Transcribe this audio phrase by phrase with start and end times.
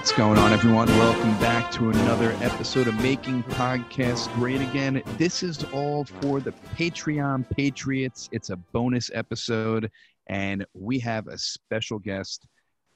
[0.00, 0.88] What's going on, everyone?
[0.88, 5.02] Welcome back to another episode of Making Podcasts Great Again.
[5.18, 8.26] This is all for the Patreon Patriots.
[8.32, 9.90] It's a bonus episode,
[10.26, 12.46] and we have a special guest.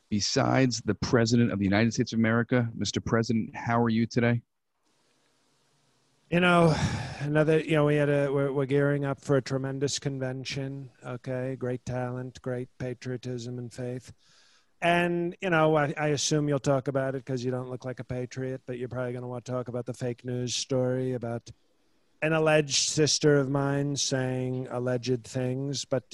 [0.08, 3.04] Besides the President of the United States of America, Mr.
[3.04, 4.40] President, how are you today?
[6.30, 6.74] You know,
[7.20, 7.60] another.
[7.60, 8.32] You know, we had a.
[8.32, 10.88] We're, we're gearing up for a tremendous convention.
[11.06, 14.10] Okay, great talent, great patriotism and faith
[14.82, 18.00] and you know I, I, assume you'll talk about it because you don't look like
[18.00, 21.14] a patriot but you're probably going to want to talk about the fake news story
[21.14, 21.50] about
[22.24, 25.84] an alleged sister of mine saying alleged things.
[25.84, 26.04] But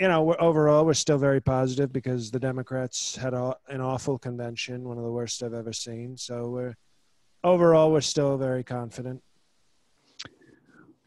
[0.00, 4.18] you know we're, overall we're still very positive because the democrats had a, an awful
[4.18, 6.16] convention one of the worst i've ever seen.
[6.16, 6.74] So we're
[7.44, 9.22] overall we're still very confident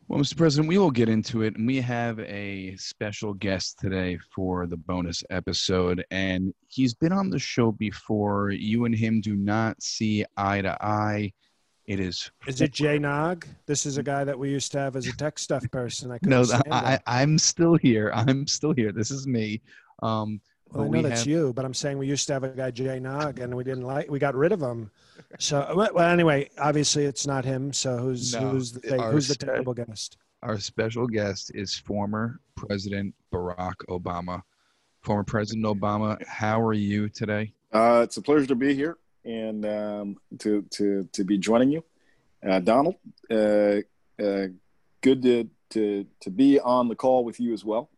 [0.09, 0.35] well, Mr.
[0.35, 1.55] President, we will get into it.
[1.55, 6.03] And we have a special guest today for the bonus episode.
[6.09, 8.49] And he's been on the show before.
[8.49, 11.31] You and him do not see eye to eye.
[11.85, 12.31] It is.
[12.47, 13.45] Is it Jay Nog?
[13.67, 16.11] This is a guy that we used to have as a tech stuff person.
[16.11, 18.11] I no, I, am still here.
[18.11, 18.91] I'm still here.
[18.91, 19.61] This is me.
[20.01, 20.41] Um,
[20.71, 21.27] well, I know we that's have...
[21.27, 23.85] you, but I'm saying we used to have a guy Jay Nog, and we didn't
[23.85, 24.09] like.
[24.09, 24.91] We got rid of him.
[25.39, 27.73] So, well, anyway, obviously it's not him.
[27.73, 30.17] So who's no, who's the fake, who's the terrible guest?
[30.43, 34.41] Our special guest is former President Barack Obama.
[35.01, 37.53] Former President Obama, how are you today?
[37.71, 41.83] Uh, it's a pleasure to be here and um, to to to be joining you,
[42.47, 42.95] uh, Donald.
[43.29, 43.81] Uh,
[44.21, 44.47] uh
[45.01, 47.89] good to to to be on the call with you as well.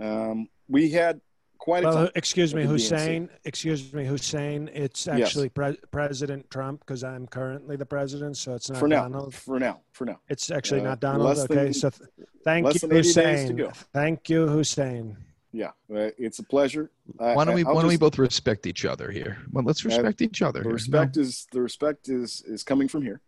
[0.00, 1.20] Um, we had
[1.66, 3.28] quite a well, excuse me, Hussein.
[3.44, 4.70] Excuse me, Hussein.
[4.72, 5.74] It's actually yes.
[5.74, 9.02] pre- President Trump because I'm currently the president, so it's not for now.
[9.02, 9.34] Donald.
[9.34, 11.36] For now, for now, it's actually uh, not Donald.
[11.38, 12.08] Okay, than, so th-
[12.44, 13.72] thank you, Hussein.
[13.92, 15.16] Thank you, Hussein.
[15.52, 16.92] Yeah, uh, it's a pleasure.
[17.16, 19.38] Why don't we Why don't we both respect each other here?
[19.50, 20.62] Well, let's respect each other.
[20.62, 21.22] The respect no?
[21.22, 23.20] is the respect is is coming from here.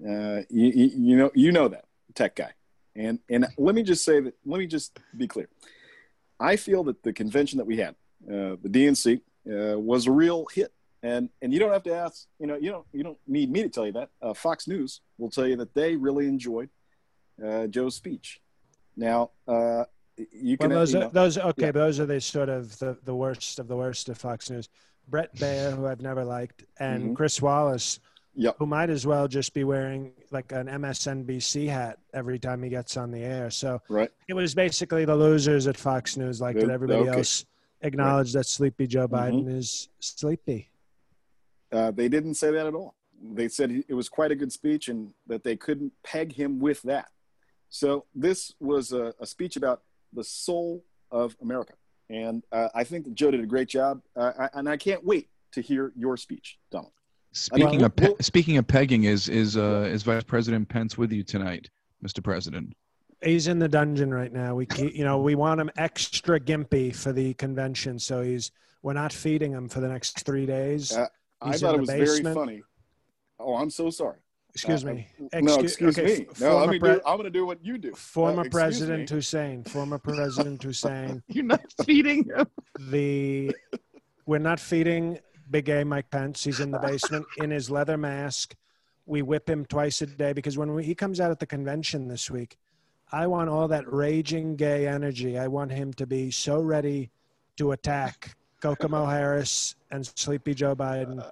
[0.00, 2.52] Uh, you, you, you know you know that tech guy,
[2.94, 4.34] and and let me just say that.
[4.46, 5.48] Let me just be clear
[6.40, 7.94] I feel that the convention that we had,
[8.26, 10.72] uh, the DNC, uh, was a real hit.
[11.02, 13.62] And and you don't have to ask, you know, you don't you don't need me
[13.62, 14.10] to tell you that.
[14.20, 16.68] Uh, Fox News will tell you that they really enjoyed
[17.42, 18.40] uh, Joe's speech.
[18.96, 19.84] Now, uh,
[20.30, 21.66] you can well, those you know, are, those okay.
[21.66, 21.72] Yeah.
[21.72, 24.68] Those are the sort of the, the worst of the worst of Fox News.
[25.08, 27.14] Bret Baier, who I've never liked, and mm-hmm.
[27.14, 27.98] Chris Wallace,
[28.40, 28.56] yep.
[28.58, 32.96] who might as well just be wearing like an MSNBC hat every time he gets
[32.96, 33.50] on the air.
[33.50, 34.10] So right.
[34.28, 37.18] it was basically the losers at Fox News, like that everybody okay.
[37.18, 37.44] else
[37.82, 38.40] acknowledged right.
[38.40, 39.14] that sleepy Joe mm-hmm.
[39.14, 39.58] Biden mm-hmm.
[39.58, 40.70] is sleepy.
[41.70, 42.94] Uh, they didn't say that at all.
[43.22, 46.80] They said it was quite a good speech and that they couldn't peg him with
[46.82, 47.08] that.
[47.68, 51.74] So this was a, a speech about the soul of America.
[52.08, 54.00] And uh, I think Joe did a great job.
[54.16, 56.92] Uh, I, and I can't wait to hear your speech, Donald.
[57.32, 61.22] Speaking of pe- speaking of pegging, is is uh, is Vice President Pence with you
[61.22, 61.70] tonight,
[62.04, 62.22] Mr.
[62.22, 62.74] President?
[63.22, 64.54] He's in the dungeon right now.
[64.54, 68.50] We keep, you know we want him extra gimpy for the convention, so he's
[68.82, 70.92] we're not feeding him for the next three days.
[70.92, 71.06] Uh,
[71.40, 72.22] I thought it was basement.
[72.24, 72.62] very funny.
[73.38, 74.18] Oh, I'm so sorry.
[74.52, 75.06] Excuse me.
[75.32, 76.26] Excuse, no, excuse okay, me.
[76.40, 77.92] No, let me pre- do, I'm going to do what you do.
[77.92, 79.16] Former uh, President me.
[79.16, 79.62] Hussein.
[79.62, 81.22] Former President Hussein.
[81.28, 82.46] You're not feeding him.
[82.90, 83.54] The
[84.26, 85.20] we're not feeding
[85.50, 86.44] Big A Mike Pence.
[86.44, 88.54] He's in the basement in his leather mask.
[89.06, 92.08] We whip him twice a day because when we, he comes out at the convention
[92.08, 92.56] this week,
[93.10, 95.36] I want all that raging gay energy.
[95.36, 97.10] I want him to be so ready
[97.56, 101.28] to attack Kokomo Harris and Sleepy Joe Biden.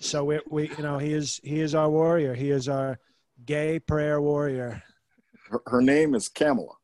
[0.00, 2.34] So we, we, you know, he is he is our warrior.
[2.34, 2.98] He is our
[3.44, 4.82] gay prayer warrior.
[5.50, 6.74] Her, her name is Kamala.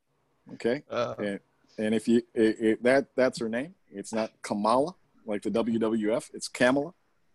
[0.55, 1.41] Okay, uh, and,
[1.79, 3.75] and if you it, it, that that's her name.
[3.91, 4.95] It's not Kamala
[5.27, 6.31] like the WWF.
[6.35, 6.93] It's Kamala,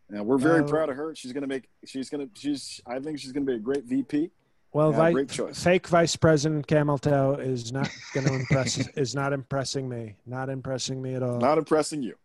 [0.10, 1.16] and we're very uh, proud of her.
[1.16, 1.70] She's gonna make.
[1.86, 2.28] She's gonna.
[2.34, 2.82] She's.
[2.86, 4.32] I think she's gonna be a great VP.
[4.72, 5.64] Well, vi- great choice.
[5.64, 8.78] fake Vice President Cameltoe is not going to impress.
[8.96, 10.16] is not impressing me.
[10.28, 11.40] Not impressing me at all.
[11.40, 12.16] Not impressing you.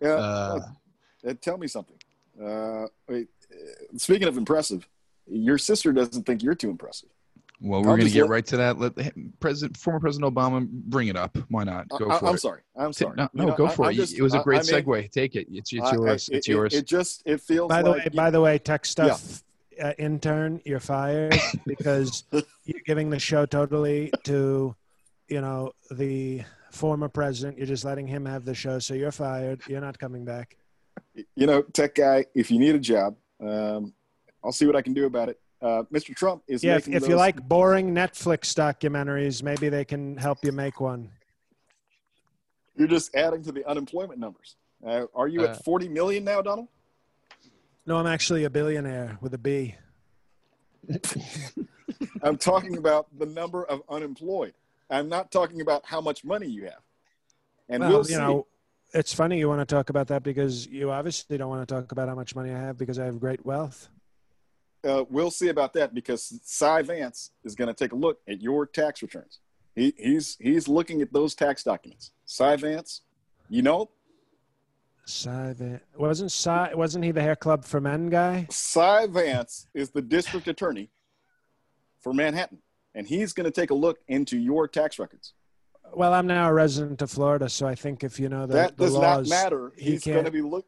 [0.00, 0.10] Yeah.
[0.10, 0.60] Uh,
[1.26, 1.96] uh, tell me something.
[2.40, 4.88] Uh, wait, uh, speaking of impressive,
[5.26, 7.08] your sister doesn't think you're too impressive.
[7.64, 8.78] Well, we're going to get let- right to that.
[8.78, 8.94] Let
[9.38, 11.38] President, former President Obama, bring it up.
[11.48, 11.88] Why not?
[11.88, 12.10] Go for it.
[12.14, 12.38] I, for am it.
[12.40, 12.60] sorry.
[12.76, 13.14] I'm sorry.
[13.16, 13.94] No, You no, go I- for I'm it.
[13.94, 15.10] just- it was a great I mean, segue.
[15.12, 15.46] Take it.
[15.50, 16.28] It's, it's I- I- yours.
[16.28, 16.74] it- it's yours.
[16.74, 19.42] It, just it feels By the like way, by the way, tech stuff
[19.78, 19.88] Yeah.
[19.88, 22.24] uh, intern, you're fired because
[22.64, 24.74] you're giving the show totally to,
[25.28, 26.42] you know, the
[26.72, 27.58] former president.
[27.58, 29.60] You're just letting him have the show, so you're fired.
[29.68, 30.56] You're not coming back.
[31.36, 32.26] you know, tech guy.
[32.34, 33.92] If you need a job, um,
[34.42, 35.38] I'll see what I can do about it.
[35.62, 36.14] Uh, Mr.
[36.14, 40.38] Trump is Yeah, if, making if you like boring Netflix documentaries, maybe they can help
[40.42, 41.08] you make one.
[42.76, 44.56] You're just adding to the unemployment numbers.
[44.84, 46.66] Uh, are you Uh, at 40 million now, Donald?
[47.86, 49.76] No, I'm actually a billionaire with a B.
[52.22, 54.54] I'm talking about the number of unemployed.
[54.90, 56.80] I'm not talking about how much money you have.
[57.68, 58.16] And Well, we'll you see.
[58.16, 58.46] know,
[58.94, 61.92] it's funny you want to talk about that because you obviously don't want to talk
[61.92, 63.88] about how much money I have because I have great wealth.
[64.84, 68.40] Uh, we'll see about that because Cy Vance is going to take a look at
[68.40, 69.40] your tax returns.
[69.74, 72.10] He, he's he's looking at those tax documents.
[72.24, 73.02] Cy Vance,
[73.48, 73.90] you know,
[75.04, 78.46] Cy Vance wasn't Cy, wasn't he the hair club for men guy?
[78.50, 80.90] Cy Vance is the district attorney
[82.00, 82.58] for Manhattan,
[82.94, 85.32] and he's going to take a look into your tax records.
[85.94, 88.76] Well, I'm now a resident of Florida, so I think if you know the, that
[88.76, 89.72] the does laws, not matter.
[89.76, 90.66] he He's going to be look.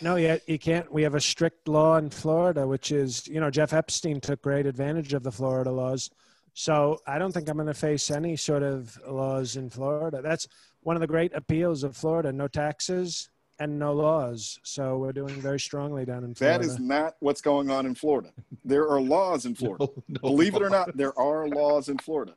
[0.00, 0.90] No, yet you can't.
[0.92, 4.66] We have a strict law in Florida, which is, you know, Jeff Epstein took great
[4.66, 6.10] advantage of the Florida laws.
[6.54, 10.22] So I don't think I'm going to face any sort of laws in Florida.
[10.22, 10.46] That's
[10.82, 13.28] one of the great appeals of Florida: no taxes
[13.58, 14.58] and no laws.
[14.62, 16.58] So we're doing very strongly down in Florida.
[16.60, 18.30] That is not what's going on in Florida.
[18.64, 19.86] There are laws in Florida.
[19.86, 20.20] No, no.
[20.20, 22.34] Believe it or not, there are laws in Florida.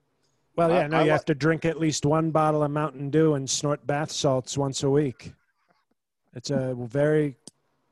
[0.56, 2.72] well, yeah, I- no, I you li- have to drink at least one bottle of
[2.72, 5.34] Mountain Dew and snort bath salts once a week.
[6.38, 7.36] It's a very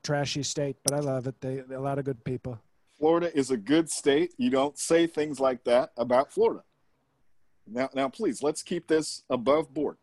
[0.04, 1.34] trashy state, but I love it.
[1.40, 2.60] They, a lot of good people.
[2.96, 4.34] Florida is a good state.
[4.38, 6.62] You don't say things like that about Florida.
[7.66, 9.96] Now, now, please, let's keep this above board.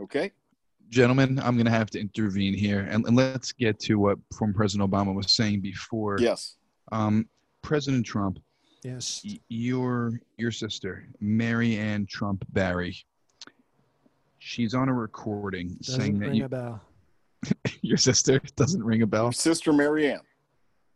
[0.00, 0.32] Okay.
[0.88, 2.88] Gentlemen, I'm going to have to intervene here.
[2.90, 6.16] And, and let's get to what former President Obama was saying before.
[6.18, 6.56] Yes.
[6.92, 7.28] Um,
[7.60, 8.38] President Trump,
[8.82, 9.20] Yes.
[9.26, 12.96] y- your your sister, Maryanne Trump Barry,
[14.38, 16.80] she's on a recording saying Doesn't that ring you, a bell.
[17.82, 19.24] your sister doesn't ring a bell.
[19.24, 20.20] Your sister Maryanne.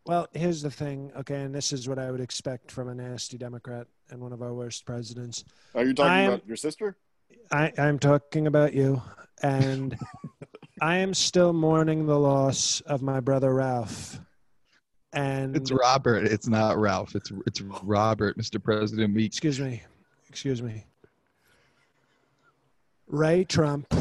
[0.05, 3.39] Well, here's the thing, okay, and this is what I would expect from a nasty
[3.39, 5.43] Democrat and one of our worst presidents.
[5.73, 6.95] Are you talking I'm- about your sister?
[7.51, 9.01] I, I'm talking about you,
[9.41, 9.97] and
[10.81, 14.19] I am still mourning the loss of my brother Ralph.
[15.13, 16.25] And It's Robert.
[16.25, 17.15] It's not Ralph.
[17.15, 18.61] It's it's Robert, Mr.
[18.61, 19.13] President.
[19.15, 19.81] We excuse me,
[20.27, 20.85] excuse me.
[23.07, 23.93] Ray Trump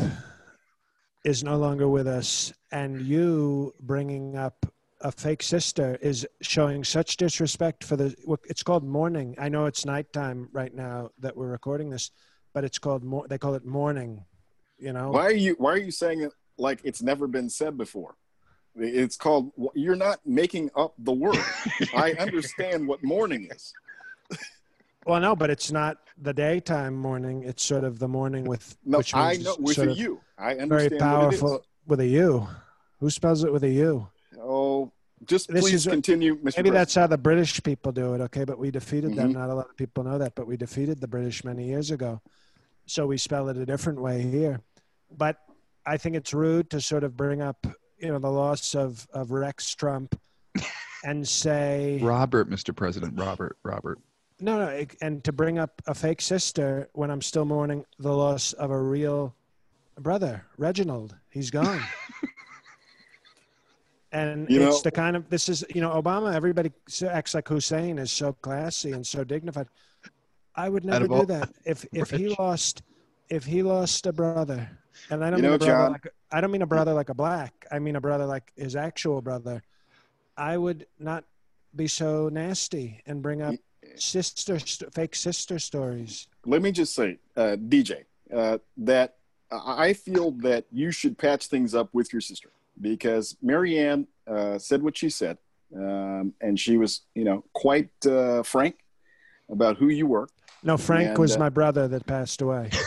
[1.25, 4.67] is no longer with us, and you bringing up
[5.01, 8.15] a fake sister is showing such disrespect for the.
[8.45, 9.35] It's called mourning.
[9.39, 12.11] I know it's nighttime right now that we're recording this,
[12.53, 14.25] but it's called mor- They call it mourning.
[14.79, 15.11] You know.
[15.11, 18.17] Why are you Why are you saying it like it's never been said before?
[18.77, 19.53] It's called.
[19.75, 21.39] You're not making up the word.
[21.97, 23.73] I understand what mourning is.
[25.07, 27.43] Well, no, but it's not the daytime morning.
[27.45, 30.69] It's sort of the morning with No, which I means know with sort a of
[30.69, 32.49] very powerful what with a U.
[33.01, 34.09] Who spells it with a U?
[34.33, 34.41] it is.
[34.43, 34.93] Oh,
[35.27, 36.39] just This please is continue, Mr.
[36.39, 36.75] Maybe President.
[36.75, 38.45] that's how the British people do it, okay?
[38.45, 39.31] But we defeated them.
[39.31, 39.35] Mhm.
[39.35, 42.21] Not a lot of people know that, but we defeated the British many years ago.
[42.87, 44.61] So we spell it a different way here.
[45.17, 45.39] But
[45.87, 47.67] I think it's rude to sort of bring up,
[47.99, 50.19] you know, the loss of, of Rex Trump
[51.05, 52.75] and say Robert, Mr.
[52.77, 53.19] President.
[53.19, 53.57] Robert.
[53.63, 53.99] Robert.
[54.45, 58.53] No, no, and to bring up a fake sister when I'm still mourning the loss
[58.55, 59.35] of a real
[59.99, 61.17] brother, Reginald.
[61.31, 61.81] He's gone.
[64.13, 66.35] and You it's know- the kind of this is you know Obama.
[66.35, 66.73] Everybody
[67.09, 69.67] acts like Hussein is so classy and so dignified.
[70.55, 71.51] I would never of do that.
[71.65, 72.83] If if he lost,
[73.29, 74.69] if he lost a brother,
[75.11, 76.93] and I don't You mean know, a brother John- like I don't mean a brother
[76.93, 77.67] like a black.
[77.73, 79.63] I mean a brother like his actual brother.
[80.37, 81.25] I would not
[81.77, 83.55] be so nasty and bring up
[83.97, 86.29] sister st- fake sister stories.
[86.47, 89.17] let me just say, uh, DJ, uh, that
[89.51, 94.59] I I feel that you should patch things up with your sister because Maryanne uh,
[94.59, 95.39] said what she said,
[95.77, 98.77] um, and she was, you know, quite uh, frank
[99.49, 100.29] about who you were.
[100.63, 102.71] No, Frank And, was uh, my brother that passed away.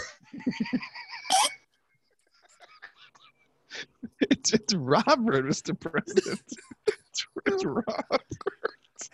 [4.20, 5.80] It's, it's Robert, Mr.
[5.80, 6.42] President.
[6.88, 8.24] It's, it's Robert.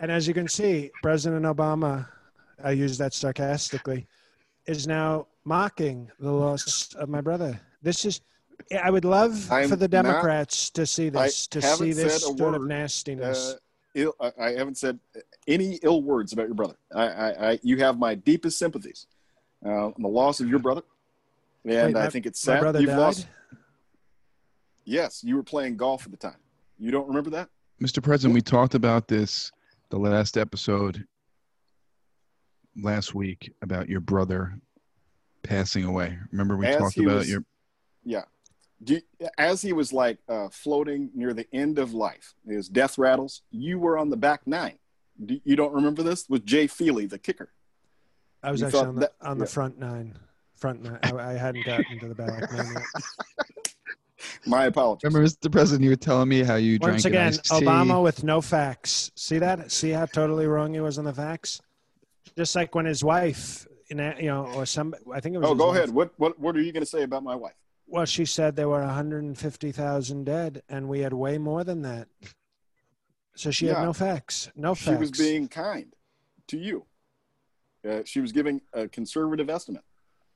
[0.00, 2.06] And as you can see, President Obama,
[2.62, 4.06] I use that sarcastically,
[4.66, 7.60] is now mocking the loss of my brother.
[7.82, 8.20] This is,
[8.82, 12.32] I would love I'm for the not- Democrats to see this, to see this said
[12.34, 13.52] a sort of nastiness.
[13.52, 13.56] Uh,
[13.94, 14.14] ill.
[14.20, 14.98] I, I haven't said
[15.46, 16.76] any ill words about your brother.
[16.94, 19.06] I, I, I you have my deepest sympathies
[19.64, 20.82] uh, on the loss of your brother,
[21.64, 22.98] and Wait, I my- think it's my sad brother you've died?
[22.98, 23.26] lost.
[24.86, 26.36] Yes, you were playing golf at the time.
[26.78, 27.48] You don't remember that?
[27.82, 28.02] Mr.
[28.02, 29.50] President, we talked about this
[29.90, 31.04] the last episode
[32.76, 34.58] last week about your brother
[35.42, 36.18] passing away.
[36.32, 37.44] Remember we As talked about was- your
[38.04, 38.24] Yeah.
[38.82, 42.98] Do you- as he was like uh, floating near the end of life, his death
[42.98, 44.78] rattles, you were on the back nine.
[45.24, 46.28] Do, you don't remember this?
[46.28, 47.50] With Jay Feely, the kicker.
[48.42, 49.50] I was You actually on the, that- on the yeah.
[49.50, 50.18] front nine.
[50.56, 50.98] Front nine.
[51.02, 53.64] I, I hadn't gotten to the back nine yet.
[54.46, 55.04] My apologies.
[55.04, 55.50] Remember, Mr.
[55.50, 57.64] President, you were telling me how you Once drank an again, iced tea.
[57.64, 59.10] Obama with no facts.
[59.16, 59.70] See that?
[59.70, 61.60] See how totally wrong he was on the facts?
[62.36, 65.48] Just like when his wife, you know, you know or some, I think it was.
[65.50, 65.76] Oh, go wife.
[65.76, 65.90] ahead.
[65.90, 67.54] What what what are you going to say about my wife?
[67.86, 72.08] Well, she said there were 150,000 dead, and we had way more than that.
[73.36, 73.74] So she Yeah.
[73.78, 74.50] had no facts.
[74.56, 74.96] No facts.
[74.96, 75.94] She was being kind
[76.48, 76.86] to you.
[77.88, 79.84] Uh, she was giving a conservative estimate.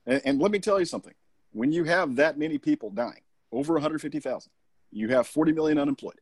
[0.05, 1.15] And, and let me tell you something:
[1.51, 4.51] when you have that many people dying, over 150,000,
[4.91, 6.19] you have 40 million unemployed.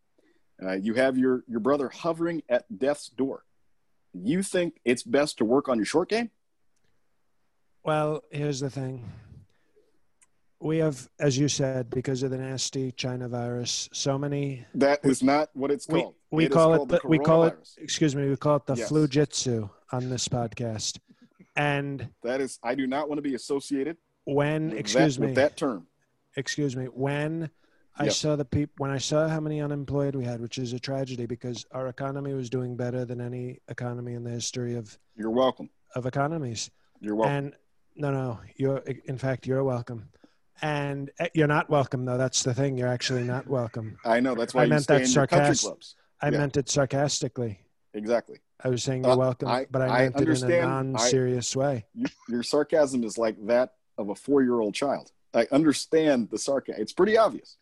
[0.61, 3.43] Uh, you have your your brother hovering at death's door.
[4.13, 6.31] You think it's best to work on your short game?
[7.83, 9.05] Well, here's the thing.
[10.59, 14.65] We have, as you said, because of the nasty China virus, so many.
[14.73, 16.15] That is not what it's called.
[16.31, 16.89] we It is call it.
[16.89, 17.55] The, we call it.
[17.77, 18.27] Excuse me.
[18.27, 18.87] We call it the Yes.
[18.89, 20.97] flu jitsu on this podcast.
[21.55, 22.57] And That is.
[22.63, 23.97] I do not want to be associated.
[24.25, 25.85] when, excuse that, me, with that term.
[26.37, 27.49] Excuse me, when
[27.99, 28.13] I Yep.
[28.13, 31.25] saw the people, when I saw how many unemployed we had, which is a tragedy
[31.25, 35.69] because our economy was doing better than any economy in the history of You're welcome.
[35.95, 36.69] of economies.
[37.01, 37.35] You're welcome.
[37.35, 37.55] And
[37.95, 40.09] no, no, you're in fact you're welcome.
[40.61, 42.17] And uh, you're not welcome though.
[42.17, 42.77] That's the thing.
[42.77, 43.97] You're actually not welcome.
[44.05, 45.73] I know that's why I meant that in your sarcastic-
[46.21, 46.37] I Yeah.
[46.37, 47.59] meant it sarcastically.
[47.95, 48.39] Exactly.
[48.63, 51.55] I was saying you're Uh, welcome, I- but I I meant it in a non-serious
[51.55, 51.85] way.
[51.95, 55.11] You, your sarcasm is like that of a four-year-old child.
[55.33, 56.81] I understand the sarcasm.
[56.81, 57.57] It's pretty obvious.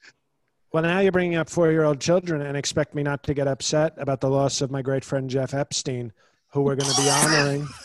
[0.72, 4.22] Well, now you're bringing up four-year-old children and expect me not to get upset about
[4.22, 6.12] the loss of my great friend Jeff Epstein,
[6.50, 7.62] who we're going to be honoring.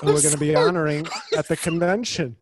[0.00, 1.06] who we're going to be honoring
[1.36, 2.36] at the convention.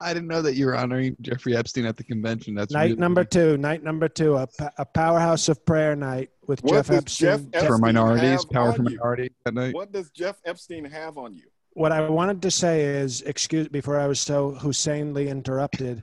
[0.00, 2.54] I didn't know that you were honoring Jeffrey Epstein at the convention.
[2.54, 3.56] That's Night really- number two.
[3.56, 4.36] Night number two.
[4.36, 4.48] A,
[4.78, 7.50] a powerhouse of prayer night with What Jeff Epstein.
[7.52, 9.74] Jeff for minorities, power for minorities that night.
[9.74, 11.44] What does Jeff Epstein have on you?
[11.72, 16.02] what I wanted to say is, excuse before I was so Husseinly interrupted,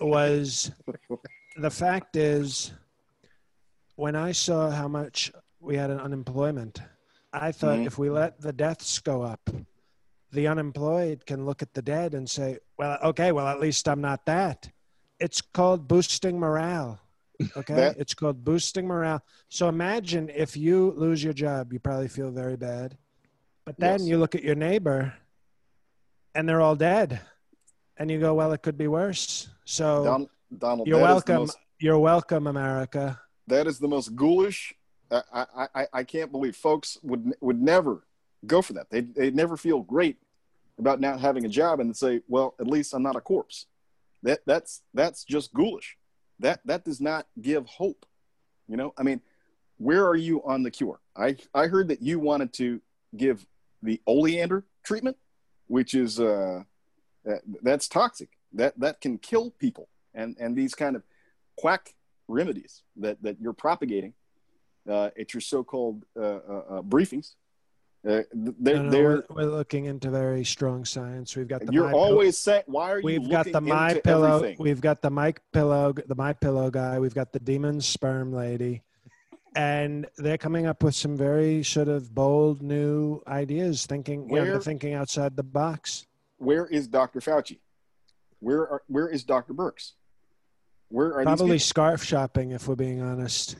[0.00, 0.70] was
[1.56, 2.70] the fact is,
[3.96, 6.80] when I saw how much we had an unemployment,
[7.32, 7.86] I thought Mhm.
[7.86, 9.40] if we let the deaths go up,
[10.32, 14.00] the unemployed can look at the dead and say, well, okay, well, at least I'm
[14.00, 14.68] not that.
[15.20, 17.00] It's called boosting morale.
[17.56, 17.74] Okay.
[17.74, 19.22] That- it's called boosting morale.
[19.48, 22.98] So imagine if you lose your job, you probably feel very bad.
[23.64, 24.08] But then Yes.
[24.08, 25.14] you look at your neighbor
[26.34, 27.20] and they're all dead.
[27.96, 29.48] And you go, well, it could be worse.
[29.64, 31.36] So Donald, Donald you're that is the welcome.
[31.46, 33.20] most- You're welcome, America.
[33.46, 34.74] that is the most ghoulish.
[35.10, 38.02] I, I, I, I can't believe folks would would never
[38.46, 38.90] go for that.
[38.90, 40.16] They they never feel great
[40.78, 43.66] about not having a job and say, well, at least I'm not a corpse.
[44.22, 45.96] That that's that's just ghoulish.
[46.40, 48.06] That that does not give hope.
[48.68, 49.20] You know, I mean,
[49.78, 51.00] where are you on the cure?
[51.16, 52.80] I I heard that you wanted to
[53.16, 53.46] give
[53.82, 55.16] the oleander treatment,
[55.66, 56.62] which is uh,
[57.24, 58.30] that, that's toxic.
[58.52, 59.88] That that can kill people.
[60.14, 61.02] And and these kind of
[61.56, 61.94] quack
[62.28, 64.14] remedies that that you're propagating
[64.88, 67.34] uh, at your so-called uh, uh, uh, briefings.
[68.08, 71.36] Uh, they're, they're we're, looking into very strong science.
[71.36, 74.36] We've got the you're always saying, why are you We've got the My Pillow.
[74.36, 74.56] everything?
[74.58, 76.98] We've got the Mike Pillow, the My Pillow guy.
[76.98, 78.82] We've got the Demon Sperm Lady,
[79.54, 83.84] and they're coming up with some very sort of bold new ideas.
[83.84, 86.06] Thinking, you know, they're thinking outside the box.
[86.38, 87.20] Where is Dr.
[87.20, 87.58] Fauci?
[88.40, 89.52] Where are, where is Dr.
[89.52, 89.92] Birx?
[90.88, 93.56] Where are Probably scarf shopping, if we're being honest.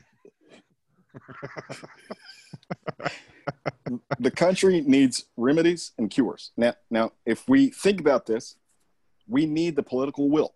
[4.19, 6.53] The country needs remedies and cures.
[6.57, 8.57] Now, now, if we think about this,
[9.27, 10.55] we need the political will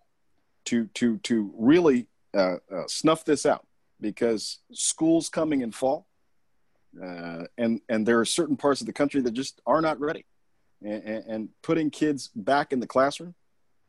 [0.66, 3.66] to to to really uh, uh, snuff this out
[4.00, 6.06] because school's coming in fall,
[7.02, 10.24] uh, and and there are certain parts of the country that just are not ready,
[10.82, 13.34] and, and, putting kids back in the classroom,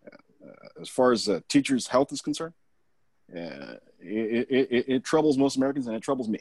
[0.06, 2.54] uh, as far as uh, teachers' health is concerned,
[3.36, 6.40] uh, it, it, it troubles most Americans and it troubles me.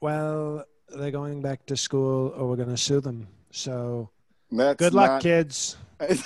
[0.00, 0.64] Well,
[0.96, 3.26] they're going back to school, or we're going to sue them.
[3.50, 4.10] So
[4.50, 5.76] That's good luck, not- kids.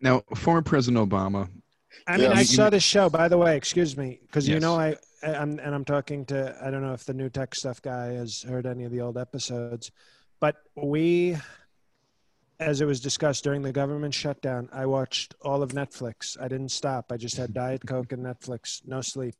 [0.00, 1.48] Now, former President Obama.
[2.06, 2.36] I mean, Yeah.
[2.36, 3.08] I saw this show.
[3.08, 6.56] By the way, excuse me, because you know I, I'm and I'm talking to.
[6.62, 9.16] I don't know if the new tech stuff guy has heard any of the old
[9.18, 9.90] episodes,
[10.38, 11.36] but we,
[12.60, 16.40] as it was discussed during the government shutdown, I watched all of Netflix.
[16.40, 17.10] I didn't stop.
[17.10, 19.34] I just had Diet Coke and Netflix, no sleep.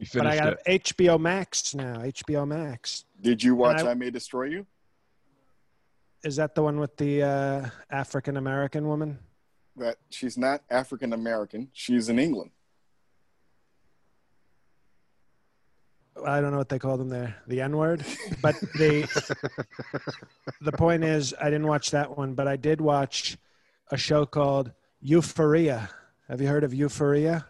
[0.00, 0.84] You But I finished got it.
[0.84, 1.98] HBO Max now.
[1.98, 3.04] HBO Max.
[3.20, 4.66] Did you watch I- I, May Destroy You?
[6.24, 9.18] Is that the one with the uh, African American woman?
[9.76, 11.68] That she's not African American.
[11.72, 12.50] She's in England.
[16.26, 18.04] I don't know what they call them there, the N word.
[18.42, 19.06] But the
[20.60, 23.38] the point is, I didn't watch that one, but I did watch
[23.90, 25.88] a show called Euphoria.
[26.28, 27.46] Have you heard of Euphoria?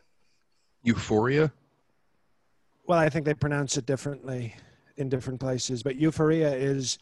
[0.85, 1.53] Euphoria.
[2.91, 4.53] Well, I think they pronounce it differently
[4.97, 6.99] in different places, but Euphoria is.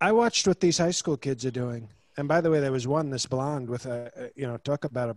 [0.00, 2.88] I watched what these high school kids are doing, and by the way, there was
[2.88, 5.16] one this blonde with a, you know talk about a,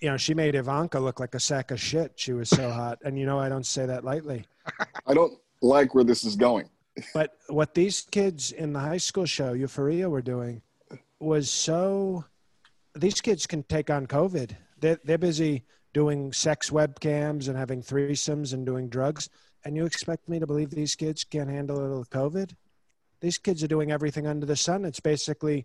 [0.00, 2.14] you know she made Ivanka look like a sack of shit.
[2.16, 4.44] She was so hot, and you know I don't say that lightly.
[5.06, 6.68] I don't like where this is going.
[7.14, 10.62] But what these kids in the high school show Euphoria were doing
[11.20, 12.24] was so.
[12.96, 14.50] These kids can take on COVID.
[14.80, 15.62] They're, they're busy
[15.94, 19.30] doing sex webcams and having threesomes and doing drugs.
[19.64, 22.54] And you expect me to believe these kids can't handle a little COVID?
[23.20, 24.84] These kids are doing everything under the sun.
[24.84, 25.64] It's basically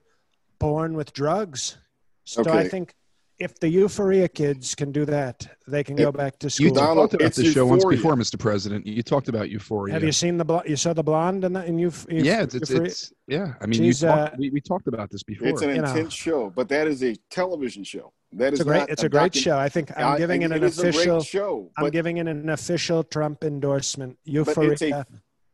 [0.59, 1.77] porn with drugs.
[2.23, 2.95] So I think
[3.39, 6.73] if the Euphoria kids can do that, they can go back to You school.
[6.73, 8.37] Donald, talked about it's this show once before, Mr.
[8.37, 8.85] President.
[8.85, 9.93] You talked about Euphoria.
[9.93, 12.41] Have you seen the blo- you saw the blonde in, the, in Euph- Euph- yeah,
[12.43, 13.53] it's, it's, it's yeah.
[13.61, 15.47] I mean, you She's, talked, uh, we, we talked about this before.
[15.47, 15.89] It's an You know.
[15.89, 18.11] intense show, but that is a television show.
[18.33, 18.79] That is It's a great.
[18.79, 19.57] not It's a great docu- show.
[19.57, 21.21] I think I'm I- giving it it an is a great official.
[21.23, 24.17] show, I'm giving it an official Trump endorsement.
[24.25, 25.05] Euphoria,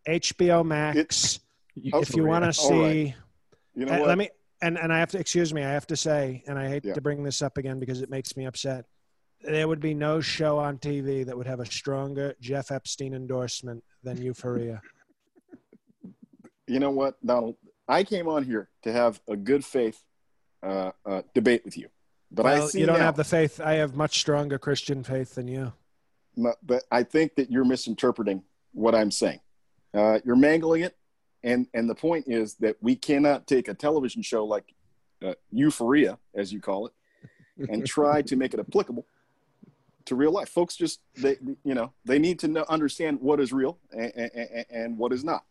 [0.08, 1.40] a- HBO Max.
[1.76, 2.92] You- if you want to All right.
[2.92, 3.16] see,
[3.76, 4.08] you know uh, what?
[4.08, 4.30] let me.
[4.62, 5.64] And and I have to excuse me.
[5.64, 6.94] I have to say, and I hate Yeah.
[6.94, 8.86] to bring this up again because it makes me upset.
[9.42, 13.84] There would be no show on TV that would have a stronger Jeff Epstein endorsement
[14.02, 14.82] than Euphoria.
[16.68, 17.56] you know what, Donald?
[17.88, 20.02] I came on here to have a good faith
[20.64, 21.90] uh, uh, debate with you,
[22.32, 23.60] but I well, see you don't now, have the faith.
[23.60, 25.74] I have much stronger Christian faith than you.
[26.64, 29.40] but I think that you're misinterpreting what I'm saying.
[29.94, 30.96] Uh, you're mangling it,
[31.46, 34.74] and and the point is that we cannot take a television show like
[35.24, 36.94] uh, Euphoria, as you call it,
[37.70, 39.06] and try to make it applicable
[40.06, 40.50] to real life.
[40.50, 44.66] Folks just they you know they need to know, understand what is real and, and,
[44.70, 45.46] and what is not.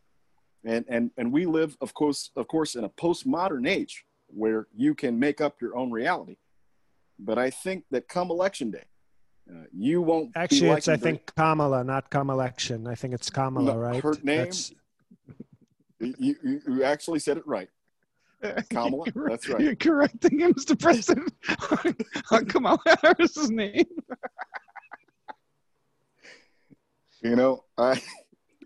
[0.66, 4.94] And, and and we live, of course, of course, in a postmodern age where you
[4.94, 6.37] can make up your own reality.
[7.18, 8.85] But I think that come election day,
[9.48, 10.33] uh, you won't.
[10.35, 14.02] be Actually, it's I think Kamala, not come election I think it's Kamala, No, right?
[14.02, 14.72] her name- That's-
[16.18, 17.68] You, you, you actually said it right.
[18.70, 19.60] Kamala, You're- that's right.
[19.60, 20.78] You're correcting him, Mr.
[20.78, 21.32] President.
[22.48, 23.84] Kamala Harris's name.
[27.22, 28.02] You know, I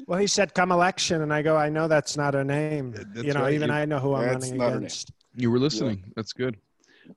[0.07, 2.93] Well, he said come election, and I go, I know that's not her name.
[2.93, 3.55] That's you know, right.
[3.55, 4.79] even You- I know who I'm running not her name.
[4.79, 5.13] against.
[5.35, 6.13] You were listening.
[6.17, 6.57] That's good.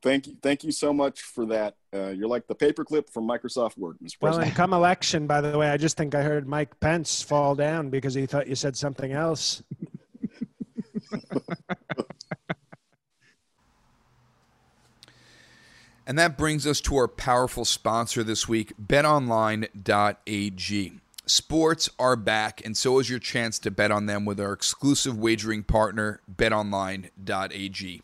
[0.03, 1.75] thank you, thank you so much for that.
[1.93, 4.15] Uh, you're like the paperclip from Microsoft Word, Mr.
[4.21, 4.47] Well, President.
[4.49, 7.89] and come election, by the way, I just think I heard Mike Pence fall down
[7.89, 9.63] because he thought you said something else.
[16.05, 19.71] And that brings us to our powerful sponsor this week, betonline.ag.
[21.27, 25.17] Sports are back, and so is your chance to bet on them with our exclusive
[25.17, 28.01] wagering partner, betonline.ag.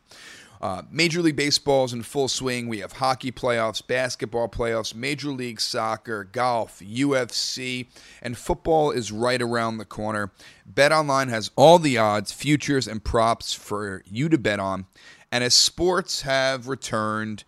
[0.60, 2.68] Uh, Major League Baseball is in full swing.
[2.68, 7.88] We have hockey playoffs, basketball playoffs, Major League Soccer, golf, UFC,
[8.22, 10.32] and football is right around the corner.
[10.72, 14.88] BetOnline has all the odds, futures, and props for you to bet on.
[15.32, 17.44] And as sports have returned,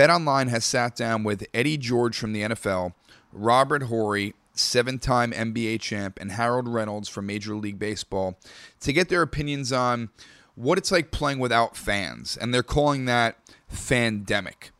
[0.00, 2.94] BetOnline has sat down with Eddie George from the NFL,
[3.34, 8.38] Robert Horry, seven time NBA champ, and Harold Reynolds from Major League Baseball
[8.80, 10.08] to get their opinions on
[10.54, 12.38] what it's like playing without fans.
[12.38, 13.36] And they're calling that
[13.70, 14.70] fandemic.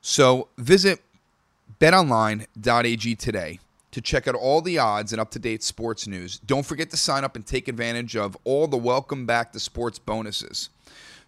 [0.00, 1.02] So visit
[1.80, 3.60] betonline.ag today
[3.92, 6.40] to check out all the odds and up to date sports news.
[6.40, 10.00] Don't forget to sign up and take advantage of all the welcome back to sports
[10.00, 10.70] bonuses.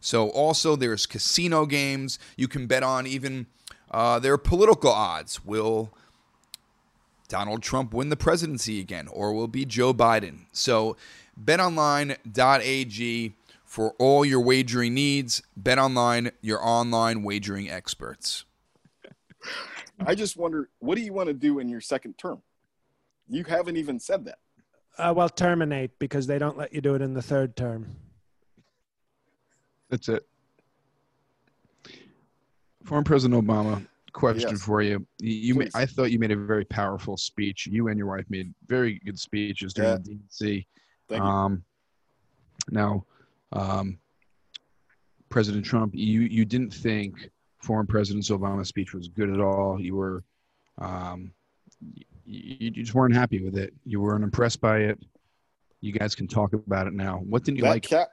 [0.01, 3.47] So, also, there's casino games you can bet on, even
[3.91, 5.45] uh, there are political odds.
[5.45, 5.93] Will
[7.29, 10.47] Donald Trump win the presidency again, or will it be Joe Biden?
[10.53, 10.97] So,
[11.43, 13.35] betonline.ag
[13.65, 15.43] for all your wagering needs.
[15.61, 18.45] BetOnline, your online wagering experts.
[20.01, 22.43] I just wonder, what do you want to do in your second term?
[23.29, 24.39] You haven't even said that.
[24.97, 27.97] Uh, well, terminate because they don't let you do it in the third term.
[29.91, 30.27] That's it.
[32.85, 34.63] Former President Obama, question Yes.
[34.63, 35.07] for you.
[35.19, 35.75] You, Please.
[35.75, 37.67] I thought you made a very powerful speech.
[37.67, 39.97] You and your wife made very good speeches during Yeah.
[39.99, 40.67] the DNC.
[41.21, 41.65] Um,
[42.71, 43.05] now,
[43.53, 43.99] um,
[45.29, 47.31] President Trump, you you didn't think
[47.63, 49.81] former President Obama's speech was good at all.
[49.81, 50.25] You were,
[50.79, 51.33] um,
[51.81, 53.75] you, you just weren't happy with it.
[53.85, 54.99] You weren't impressed by it.
[55.81, 57.19] You guys can talk about it now.
[57.19, 57.83] What didn't you that like?
[57.83, 58.09] cap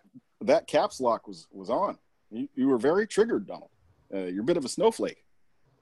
[0.47, 1.97] that caps lock was was on.
[2.31, 3.69] You, you were very triggered, Donald.
[4.13, 5.23] Uh, you're a bit of a snowflake.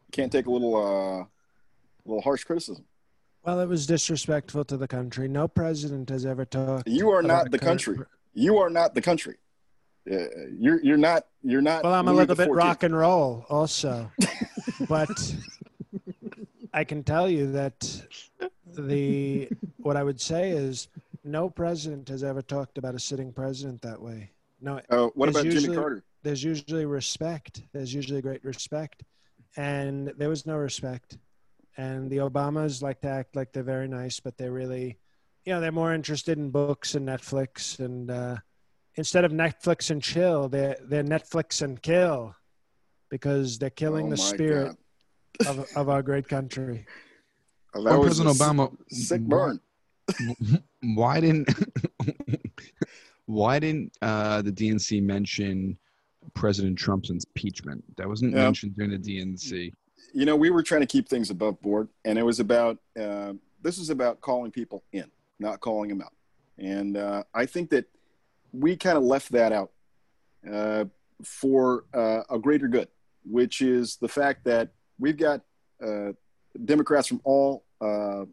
[0.08, 1.26] You can't take a little uh,
[2.06, 2.86] little harsh criticism.
[3.44, 5.28] Well, it was disrespectful to the country.
[5.28, 6.88] No president has ever talked.
[6.88, 8.06] You are not the current country.
[8.34, 9.36] You are not the country.
[10.10, 10.18] Uh,
[10.58, 11.84] you're you're not you're not.
[11.84, 12.56] Well, I'm a little bit 14th.
[12.56, 14.12] rock and roll also,
[14.90, 15.36] but
[16.74, 18.02] I can tell you that
[18.68, 20.88] the what I would say is
[21.24, 24.32] no president has ever talked about a sitting president that way.
[24.64, 26.04] No, Uh, what There's about Jimmy usually- Carter?
[26.24, 27.62] there's usually respect.
[27.74, 29.04] There's usually great respect,
[29.58, 31.18] and there was no respect.
[31.76, 34.98] And the Obamas like to act like they're very nice, but they're really,
[35.44, 37.80] you know, they're more interested in books and Netflix.
[37.80, 38.38] And uh,
[38.96, 42.34] instead of Netflix and chill, they're they're Netflix and kill,
[43.10, 44.78] because they're killing Oh the spirit
[45.44, 45.48] God.
[45.60, 46.86] of, of our great country.
[47.76, 49.60] Oh, that Former was President Obama, sick burn.
[50.82, 51.50] why didn't
[53.26, 55.78] why didn't uh, the DNC mention
[56.34, 57.84] President Trump's impeachment?
[57.98, 58.44] That wasn't Yeah.
[58.46, 59.74] mentioned during the DNC.
[60.16, 63.34] you know, we were trying to keep things above board, and it was about uh,
[63.62, 65.10] this is about calling people in,
[65.40, 66.14] not calling them out.
[66.60, 67.86] And uh, I think that
[68.52, 69.72] we kind of left that out
[70.48, 70.86] uh,
[71.24, 72.90] for uh, a greater good,
[73.26, 75.42] which is the fact that we've got
[75.84, 76.12] uh,
[76.64, 78.26] Democrats from all uh,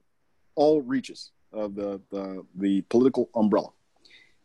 [0.57, 3.71] all reaches of the the, the political umbrella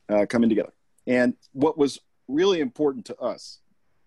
[0.10, 0.74] uh, coming together.
[1.08, 3.60] And what was really important to us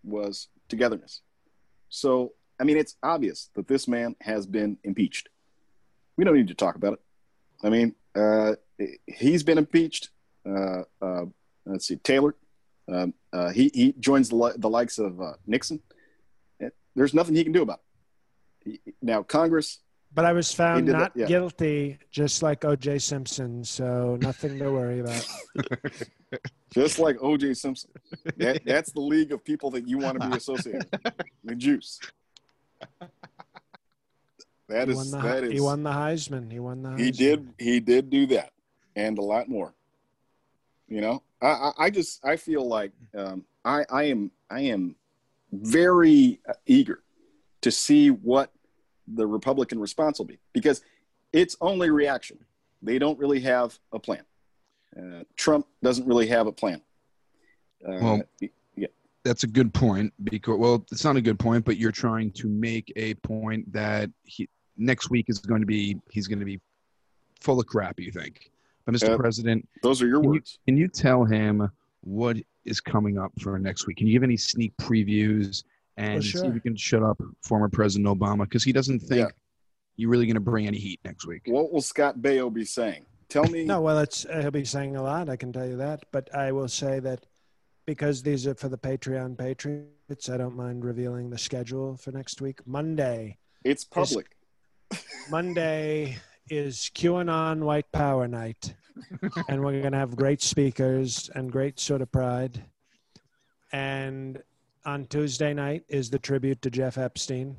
[0.02, 1.22] was togetherness.
[1.88, 5.28] So I mean, it's obvious that this man has been impeached.
[6.16, 7.00] We don't need to talk about it.
[7.62, 8.54] I mean, uh,
[9.06, 10.10] he's been impeached.
[10.44, 11.26] Uh, uh,
[11.64, 12.34] let's see, Taylor.
[12.88, 15.80] Um, uh, he he joins the the likes of uh, Nixon.
[16.96, 17.80] There's nothing he can do about
[18.64, 18.80] it.
[18.84, 19.78] He- now, Congress.
[20.14, 21.26] But I was found did that, not yeah.
[21.26, 22.98] guilty, just like O.J.
[22.98, 23.62] Simpson.
[23.62, 25.26] So nothing to worry about.
[26.70, 27.54] Just like O.J.
[27.54, 27.90] Simpson,
[28.36, 31.14] that, that's the league of people that you want to be associated with.
[31.44, 31.98] The juice.
[34.68, 36.52] That He is the, that He won the Heisman.
[36.52, 37.00] He won the Heisman.
[37.00, 38.52] he did he did do that
[38.96, 39.72] and a lot more
[40.88, 44.96] you know i i, I just i feel like um, i i am i am
[45.52, 47.02] very uh, eager
[47.62, 48.52] to see what
[49.14, 50.82] the republican response will be because
[51.32, 52.38] it's only reaction
[52.82, 54.22] they don't really have a plan
[54.98, 56.80] uh, trump doesn't really have a plan
[57.86, 58.22] uh, Well-
[58.76, 58.86] yeah
[59.24, 62.48] That's a good point because well, it's not a good point, but you're trying to
[62.48, 66.60] make a point that he next week is going to be he's going to be
[67.40, 67.98] full of crap.
[68.00, 68.50] You think,
[68.84, 69.14] but Mr.
[69.14, 71.70] Uh, President, those are your Can you- words Can you tell him
[72.02, 73.96] what is coming up for next week?
[73.98, 75.64] Can you give any sneak previews
[75.98, 76.44] and see sure.
[76.46, 79.28] if you can shut up former President Obama because he doesn't think Yeah.
[79.96, 81.42] you're really going to bring any heat next week.
[81.46, 84.96] what will scott baio be saying tell me No, well, it's uh, he'll be saying
[84.96, 85.28] a lot.
[85.28, 86.04] I can tell you that.
[86.12, 87.26] But I will say that
[87.84, 92.40] because these are for the Patreon Patriots, I don't mind revealing the schedule for next
[92.40, 92.60] week.
[92.66, 94.34] Monday, it's public
[95.30, 96.16] Monday
[96.48, 98.74] is QAnon White Power Night,
[99.48, 102.64] and we're going to have great speakers and great sort of pride.
[103.72, 104.42] And
[104.84, 107.56] on Tuesday night is the tribute to Jeff Epstein,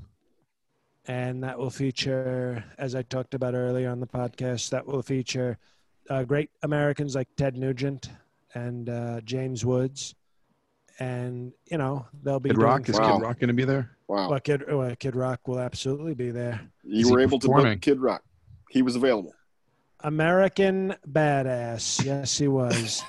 [1.06, 5.58] and that will feature, as I talked about earlier on the podcast, that will feature
[6.10, 8.10] uh, great Americans like Ted Nugent
[8.54, 10.16] and uh, James Woods,
[11.00, 13.18] and you know they'll be Kid doing Rock is Wow.
[13.18, 13.92] Kid Rock going to be there?
[14.08, 16.60] wow well, Kid, well, Kid Rock will absolutely be there.
[16.84, 18.24] you Is were able to book kid rock
[18.70, 19.34] he was available
[20.02, 22.04] American badass.
[22.06, 23.04] Yes, he was.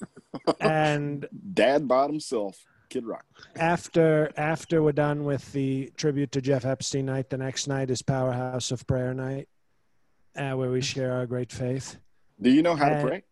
[0.60, 3.24] and dad bod himself, Kid Rock.
[3.56, 8.02] after after we're done with the tribute to Jeff Epstein night, the next night is
[8.02, 9.48] Powerhouse of Prayer night,
[10.36, 11.98] uh, where we share our great faith.
[12.40, 13.22] Do you know how to Uh, pray?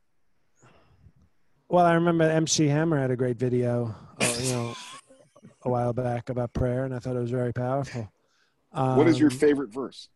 [1.68, 4.74] Well, I remember MC Hammer had a great video, uh, you know,
[5.62, 8.12] a while back about prayer, and I thought it was very powerful.
[8.72, 10.08] Um, what is your favorite verse?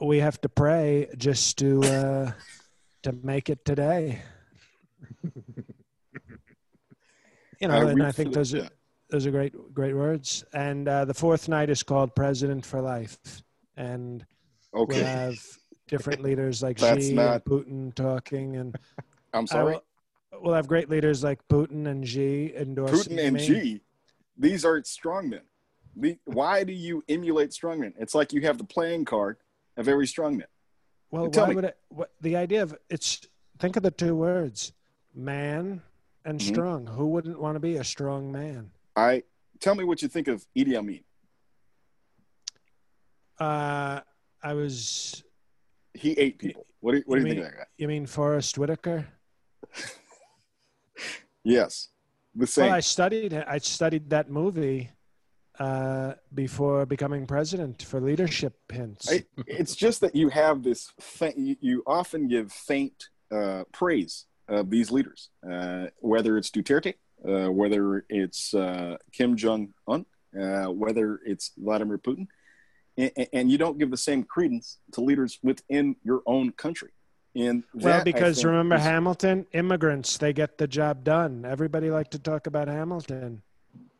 [0.00, 2.32] We have to pray just to uh,
[3.02, 4.22] to make it today.
[7.60, 8.68] You know, I and I think those are
[9.10, 10.44] those are great great words.
[10.52, 13.18] And uh, the fourth night is called President for Life,
[13.76, 14.24] and
[14.74, 15.38] Okay, we'll have
[15.88, 18.76] different leaders like Xi not- and Putin talking, and
[19.34, 19.74] I'm sorry.
[19.74, 19.84] will-
[20.40, 23.46] we'll have great leaders like Putin and Xi endorsing Putin and me.
[23.46, 23.80] G.
[24.36, 25.40] these are strongmen.
[26.26, 27.92] Why do you emulate strongmen?
[27.98, 29.38] It's like you have the playing card
[29.76, 30.44] of every strongman.
[31.10, 31.54] Well, why me.
[31.56, 31.76] would it?
[31.88, 33.20] What, the idea of it's
[33.58, 34.72] think of the two words,
[35.12, 35.82] man
[36.24, 36.42] and Mhm.
[36.42, 36.86] strong.
[36.86, 38.70] Who wouldn't want to be a strong man?
[38.96, 39.22] I
[39.60, 41.04] tell me what you think of Idi Amin.
[43.38, 44.00] Uh,
[44.42, 45.22] I was.
[45.94, 46.66] He ate people.
[46.80, 47.66] What do you, what do you you think mean, of that guy?
[47.76, 49.08] You mean Forest Whitaker?
[51.44, 51.88] Yes,
[52.34, 52.66] the same.
[52.66, 53.32] Well, I studied.
[53.32, 54.90] I studied that movie
[55.58, 59.10] uh, before becoming president for leadership hints.
[59.10, 60.92] I, it's just that you have this.
[61.00, 66.94] Fa- you, you often give faint uh, praise of these leaders, uh, whether it's Duterte,
[67.28, 70.06] uh, whether it's uh, Kim Jong Un,
[70.38, 72.26] uh, whether it's Vladimir Putin,
[72.96, 76.90] and, and you don't give the same credence to leaders within your own country.
[77.36, 81.44] And well, that, because remember is- Hamilton, immigrants they get the job done.
[81.44, 83.42] Everybody like to talk about Hamilton.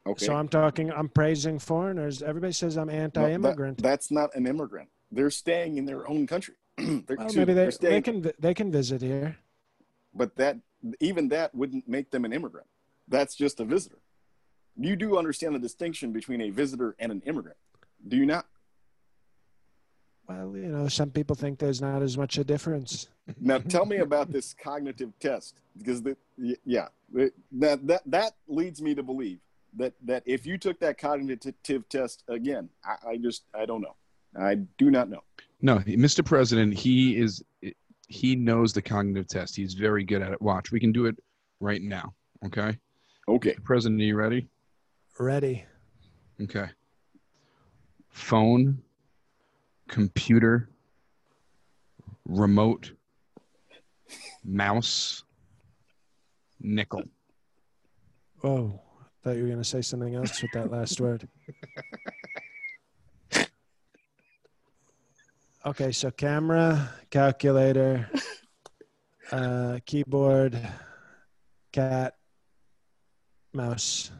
[0.07, 0.25] okay.
[0.25, 0.91] So I'm talking.
[0.91, 2.23] I'm praising foreigners.
[2.23, 3.83] Everybody says I'm No, that- anti-immigrant.
[3.83, 4.89] that's not an immigrant.
[5.13, 6.55] They're staying in their own country.
[6.79, 9.37] Well, maybe they, they can they can visit here.
[10.19, 10.59] But that
[11.01, 12.67] even that wouldn't make them an immigrant.
[13.07, 13.99] That's just a visitor.
[14.77, 17.57] You do understand the distinction between a visitor and an immigrant,
[18.07, 18.47] do you not?
[20.29, 23.09] Well, you know, some people think there's not as much a difference.
[23.41, 28.95] Now, tell me about this cognitive test, because the yeah, that that that leads me
[28.95, 29.39] to believe
[29.77, 33.97] that that if you took that cognitive test again, I, I just I don't know,
[34.39, 35.23] I do not know.
[35.63, 36.25] No, Mr.
[36.25, 37.43] President, he is
[38.09, 39.55] he knows the cognitive test.
[39.55, 40.43] He's very good at it.
[40.43, 41.17] Watch, we can do it
[41.61, 42.15] right now.
[42.45, 42.77] Okay,
[43.29, 44.49] Okay, President, are you ready?
[45.19, 45.67] Ready?
[46.41, 46.67] Okay.
[48.09, 48.79] Phone,
[49.89, 50.71] computer,
[52.25, 52.93] remote,
[54.45, 55.25] mouse,
[56.61, 57.03] nickel.
[58.43, 61.29] Oh, I thought you were going to say something else with that last word.
[65.69, 68.09] Okay, so camera, calculator,
[69.33, 70.59] uh, keyboard,
[71.73, 72.15] cat,
[73.53, 74.11] mouse.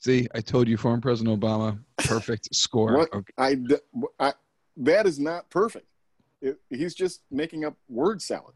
[0.00, 2.98] See, I told you, former President Obama, perfect score.
[2.98, 3.14] What?
[3.14, 3.32] Okay.
[3.38, 3.76] I, d-
[4.20, 4.34] I-
[4.76, 5.86] that is not perfect.
[6.42, 8.52] It, he's just making up word salad.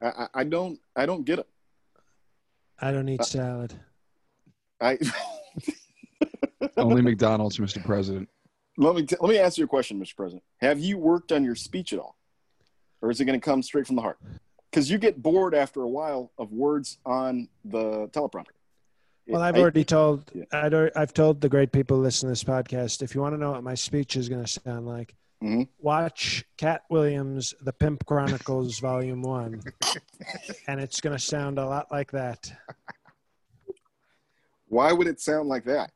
[0.00, 1.48] I, I, I don't I don't get it.
[2.80, 3.74] I don't eat salad.
[4.80, 4.96] I
[6.78, 7.84] Only McDonald's, Mr.
[7.84, 8.30] President.
[8.78, 10.16] Let me t- let me ask you a question, Mr.
[10.16, 10.42] President.
[10.60, 12.16] Have you worked on your speech at all,
[13.02, 14.18] or is it going to come straight from the heart?
[14.70, 18.52] Because you get bored after a while of words on the teleprompter.
[19.28, 20.44] Well, I've I- already told Yeah.
[20.52, 23.02] I'd, I've told the great people who listen to this podcast.
[23.02, 25.68] If you want to know what my speech is going to sound like, Mhm.
[25.78, 29.62] watch Katt Williams' "The Pimp Chronicles" Volume One,
[30.66, 32.50] and it's going to sound a lot like that.
[34.68, 35.92] Why would it sound like that?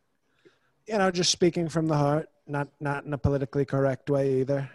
[0.87, 4.71] You know, just speaking from the heart, not not in a politically correct way either.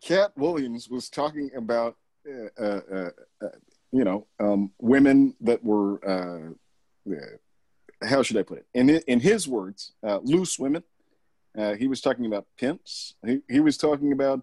[0.00, 1.96] Katt Williams was talking about,
[2.28, 3.10] uh, uh, uh,
[3.44, 3.48] uh,
[3.92, 8.66] you know, um, women that were, uh, uh, how should I put it?
[8.74, 10.82] In, in his words, uh, loose women.
[11.56, 13.14] Uh, he was talking about pimps.
[13.26, 14.40] He, he was talking about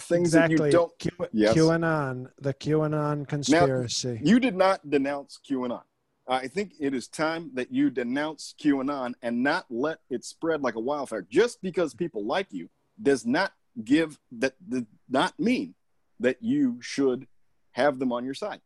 [0.00, 0.92] things that you don't.
[0.98, 1.54] Q- Yes.
[1.56, 4.20] QAnon, the QAnon conspiracy.
[4.22, 5.82] You did not denounce QAnon.
[6.26, 10.74] I think it is time that you denounce QAnon and not let it spread like
[10.74, 11.26] a wildfire.
[11.28, 15.74] Just because people like you does not give that does not mean
[16.20, 17.26] that you should
[17.72, 18.60] have them on your side.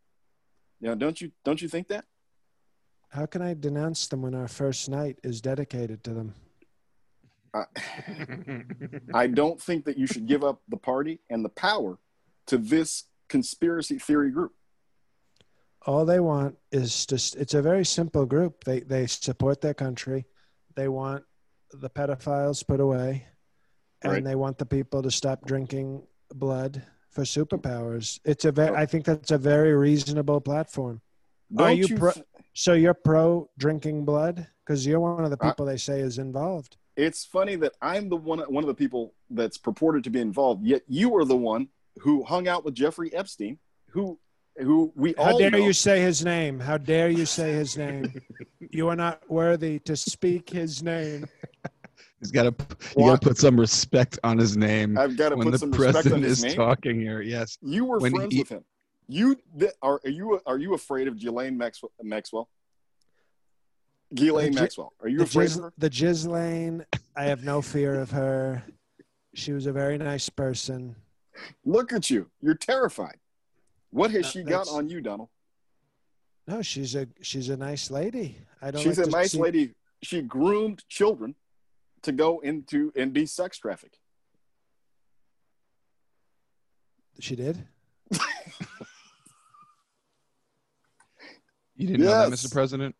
[0.80, 2.04] You know, don't you don't you think that?
[3.10, 6.34] How can I denounce them when our first night is dedicated to them?
[7.54, 7.64] I,
[9.14, 11.98] I don't think that you should give up the party and the power
[12.46, 14.52] to this conspiracy theory group.
[15.86, 18.64] All they want is just it's a very simple group.
[18.64, 20.26] They they support their country.
[20.74, 21.24] They want
[21.72, 23.26] the pedophiles put away
[24.02, 24.24] and Right.
[24.24, 26.02] they want the people to stop drinking
[26.34, 28.18] blood for superpowers.
[28.24, 31.00] It's a very i think that's a very reasonable platform.
[31.54, 32.12] Don't Are you you pro-
[32.54, 34.46] so you're pro drinking blood?
[34.64, 36.76] Because you're one of the I- people they say is involved.
[36.96, 40.64] It's funny that I'm the one one of the people that's purported to be involved,
[40.64, 41.68] yet you are the one
[42.00, 43.58] who hung out with Jeffrey Epstein,
[43.90, 44.18] who
[44.58, 45.58] who we how all dare know.
[45.58, 48.12] you say his name how dare you say his name
[48.70, 51.26] you are not worthy to speak his name
[52.20, 52.66] He's got to
[52.96, 55.70] you got to put some respect on his name I've got to put the some
[55.70, 56.56] respect on president his is name.
[56.56, 57.20] talking here.
[57.20, 57.58] Yes.
[57.62, 58.64] You were when friends he- with him.
[59.06, 61.92] You th- are are you are you afraid of Ghislaine Maxwell?
[62.02, 62.48] Maxwell?
[64.14, 64.92] Ghislaine The Gi- Maxwell.
[65.00, 65.72] Are you the afraid Giz, of her?
[65.78, 66.84] the Ghislaine,
[67.16, 68.64] I have no fear of her.
[69.34, 70.96] She was a very nice person.
[71.64, 72.30] Look at you.
[72.40, 73.18] You're terrified.
[73.90, 75.28] What has she got on you, Donald?
[76.46, 78.38] No, she's a she's a nice lady.
[78.62, 78.82] I don't.
[78.82, 81.34] She's like a nice see- lady she groomed children
[82.02, 83.98] to go into and be sex trafficked.
[87.20, 87.66] She did.
[91.76, 92.52] You didn't know that, Mr.
[92.52, 92.96] President?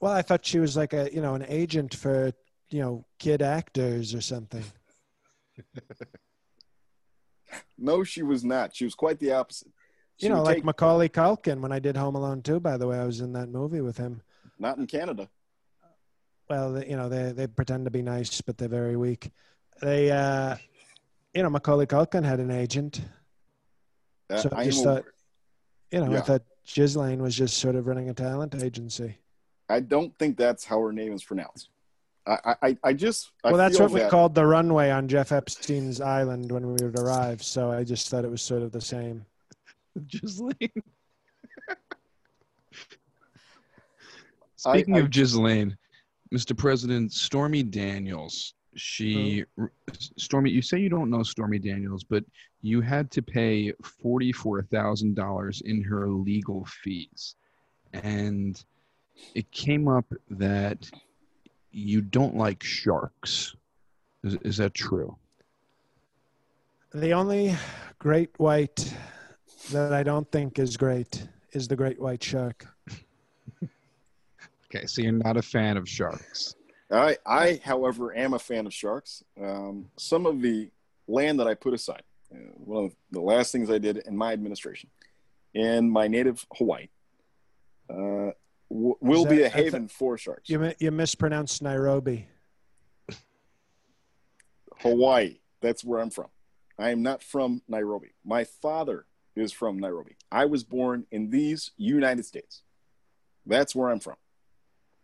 [0.00, 2.32] Well, I thought she was like a you know an agent for
[2.70, 4.64] you know kid actors or something.
[7.78, 8.74] No, she was not.
[8.76, 9.72] She was quite the opposite.
[10.20, 12.98] You know, like take- Macaulay Culkin when I did Home Alone 2, By the way,
[12.98, 14.22] I was in that movie with him.
[14.58, 15.28] not in Canada.
[16.50, 19.30] Well, you know, they they pretend to be nice, but they're very weak.
[19.82, 20.56] They, uh,
[21.34, 23.02] you know, Macaulay Culkin had an agent.
[24.30, 25.04] Uh, So I I just thought,
[25.92, 26.20] you know, I Yeah.
[26.22, 29.18] thought Ghislaine was just sort of running a talent agency.
[29.68, 31.68] I don't think that's how her name is pronounced.
[32.26, 33.30] I, I, I just.
[33.44, 36.82] I well, that's feel what we called the runway on Jeff Epstein's island when we
[36.84, 37.42] would arrive.
[37.42, 39.24] So I just thought it was sort of the same.
[40.06, 40.52] Ghislaine.
[44.56, 45.76] Speaking I- of Ghislaine,
[46.34, 46.56] Mr.
[46.56, 48.54] President, Stormy Daniels.
[48.74, 49.44] She,
[50.18, 52.24] Stormy, you say you don't know Stormy Daniels, but
[52.62, 57.34] you had to pay forty-four thousand dollars in her legal fees,
[57.92, 58.62] and
[59.34, 60.88] it came up that
[61.72, 63.56] you don't like sharks.
[64.22, 65.16] Is, is that true?
[66.94, 67.56] The only
[67.98, 68.94] great white
[69.70, 72.66] that I don't think is great is the great white shark.
[74.74, 76.54] Okay, so you're not a fan of sharks.
[76.90, 79.22] I, I, however, am a fan of sharks.
[79.42, 80.70] Um, some of the
[81.06, 82.02] land that I put aside,
[82.32, 84.90] uh, one of the last things I did in my administration,
[85.54, 86.88] in my native Hawaii,
[87.90, 88.32] uh,
[88.70, 90.50] w- will Is be a a I thought- haven for sharks.
[90.50, 92.26] You you mispronounced Nairobi.
[94.80, 96.28] Hawaii, that's where I'm from.
[96.78, 98.12] I am not from Nairobi.
[98.24, 99.06] My father
[99.38, 100.16] is from Nairobi.
[100.30, 102.62] I was born in these United States.
[103.46, 104.16] That's where I'm from.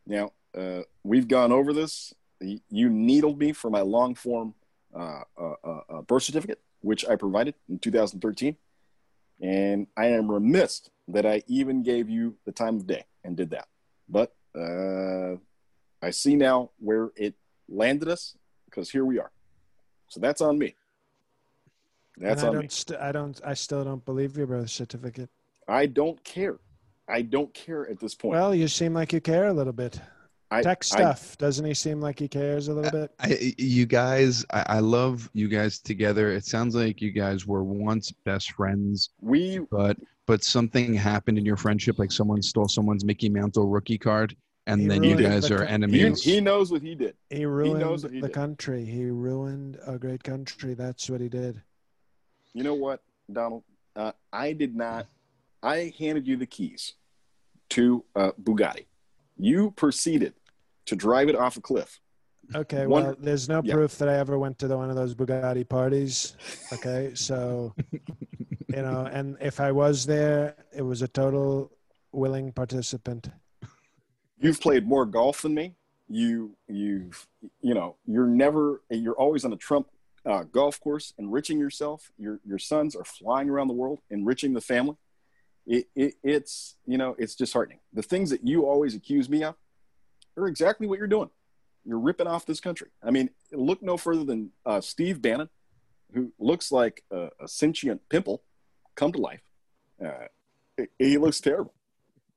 [0.06, 2.14] Now, uh, we've gone over this.
[2.40, 4.54] You needled me for my long form
[4.94, 8.56] uh, uh, uh, uh, birth certificate, which I provided in 2013.
[9.40, 13.50] And I am remiss that I even gave you the time of day and did
[13.50, 13.66] that.
[14.08, 15.36] But uh,
[16.02, 17.34] I see now where it
[17.68, 19.32] landed us because here we are.
[20.08, 20.76] So that's on me.
[22.16, 25.30] That's and I on don't, st- I don't, I still don't believe your birth certificate.
[25.68, 26.58] I don't care.
[27.08, 28.34] I don't care at this point.
[28.34, 30.00] Well, you seem like you care a little bit.
[30.50, 33.10] I, Tech I- stuff, doesn't he seem like he cares a little bit?
[33.18, 36.30] I, you guys, I, I love you guys together.
[36.30, 39.96] It sounds like you guys were once best friends, we but
[40.26, 44.88] but something happened in your friendship, like someone stole someone's Mickey Mantle rookie card, and
[44.88, 46.22] then you guys the are co- he, enemies.
[46.22, 47.16] he knows what he did.
[47.30, 48.34] He ruined knows what he the did.
[48.34, 48.84] country.
[48.84, 50.74] He ruined a great country.
[50.74, 51.60] That's what he did.
[52.54, 53.64] You know what, Donald?
[53.96, 55.06] Uh, I did not.
[55.62, 56.94] I handed you the keys
[57.70, 58.86] to uh, Bugatti.
[59.36, 60.34] You proceeded
[60.86, 62.00] to drive it off a cliff.
[62.54, 63.74] Okay, well, there's no yeah.
[63.74, 66.36] proof that I ever went to the, one of those Bugatti parties.
[66.72, 71.72] Okay, so you know, and if I was there, it was a total
[72.12, 73.28] willing participant.
[74.38, 75.74] You've played more golf than me.
[76.08, 77.26] You, you've,
[77.62, 78.82] you know, you're never.
[78.90, 79.88] You're always on a Trump
[80.26, 82.10] uh, golf course, enriching yourself.
[82.18, 84.96] Your your sons are flying around the world, enriching the family.
[85.66, 87.80] It, it, it's you know, it's disheartening.
[87.92, 89.54] The things that you always accuse me of
[90.36, 91.30] are exactly what you're doing.
[91.84, 92.88] You're ripping off this country.
[93.02, 95.48] I mean, look no further than uh, Steve Bannon,
[96.14, 98.42] who looks like a, a sentient pimple
[98.94, 99.40] come to life.
[100.04, 100.26] Uh,
[100.76, 101.74] he- he looks terrible.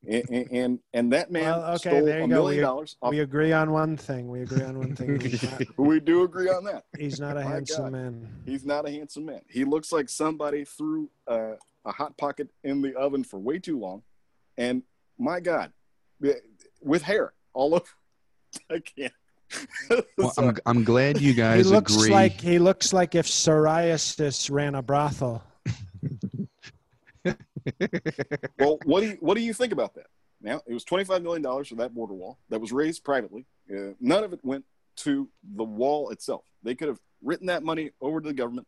[0.06, 2.34] And, and- and and that man Well, okay, stole there you a go.
[2.34, 2.96] million We- dollars.
[3.02, 4.28] off- We agree on one thing.
[4.28, 5.18] We agree on one thing.
[5.18, 6.84] Not, we do agree on that.
[6.96, 7.92] he's not a My handsome God.
[7.92, 8.28] man.
[8.46, 9.40] He's not a handsome man.
[9.48, 13.78] He looks like somebody threw uh, a hot pocket in the oven for way too
[13.78, 14.02] long,
[14.56, 14.82] and
[15.18, 15.72] my God,
[16.80, 17.84] with hair all over.
[18.70, 19.12] I can't.
[20.18, 22.10] Well, I'm, I'm glad you guys He guys looks agree.
[22.10, 25.42] like he looks like if psoriasis ran a brothel.
[28.58, 30.06] Well, what do you what do you think about that?
[30.40, 33.46] Now, it was twenty five million dollars for that border wall that was raised privately.
[33.70, 34.64] Uh, none of it went
[34.96, 36.44] to the wall itself.
[36.62, 38.66] They could have written that money over to the government,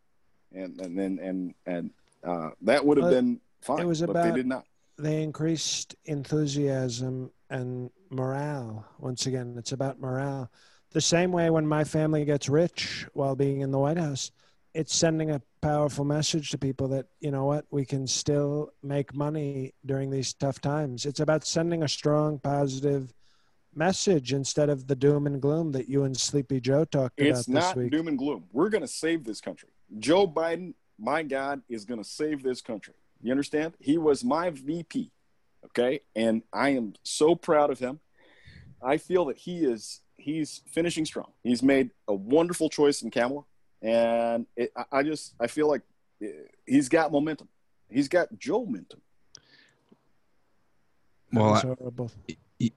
[0.53, 1.91] and and then and and
[2.25, 3.81] uh, that would have Well, been fine.
[3.81, 4.65] it was but about- they did not.
[4.99, 8.85] They increased enthusiasm and morale.
[8.99, 10.51] Once again, it's about morale.
[10.91, 14.31] The same way when my family gets rich while being in the White House,
[14.75, 19.15] it's sending a powerful message to people that, you know what, we can still make
[19.15, 21.07] money during these tough times.
[21.07, 23.13] It's about sending a strong, positive
[23.75, 27.55] message instead of the doom and gloom that you and Sleepy Joe talked It's about
[27.55, 27.93] this not week.
[27.93, 28.45] doom and gloom.
[28.53, 29.69] We're going to save this country.
[29.99, 32.95] Joe Biden, my God, is going to save this country.
[33.23, 33.75] You understand?
[33.79, 35.13] He was my VP,
[35.67, 36.01] okay?
[36.17, 38.01] And I am so proud of him.
[38.83, 41.33] I feel that he is he's finishing strong.
[41.43, 43.43] He's made a wonderful choice in Kamala,
[43.83, 45.83] and it, I, I just I feel like
[46.23, 46.27] uh,
[46.67, 47.49] he's got momentum.
[47.89, 49.01] He's got Joe momentum.
[51.33, 52.11] Well, I- horrible.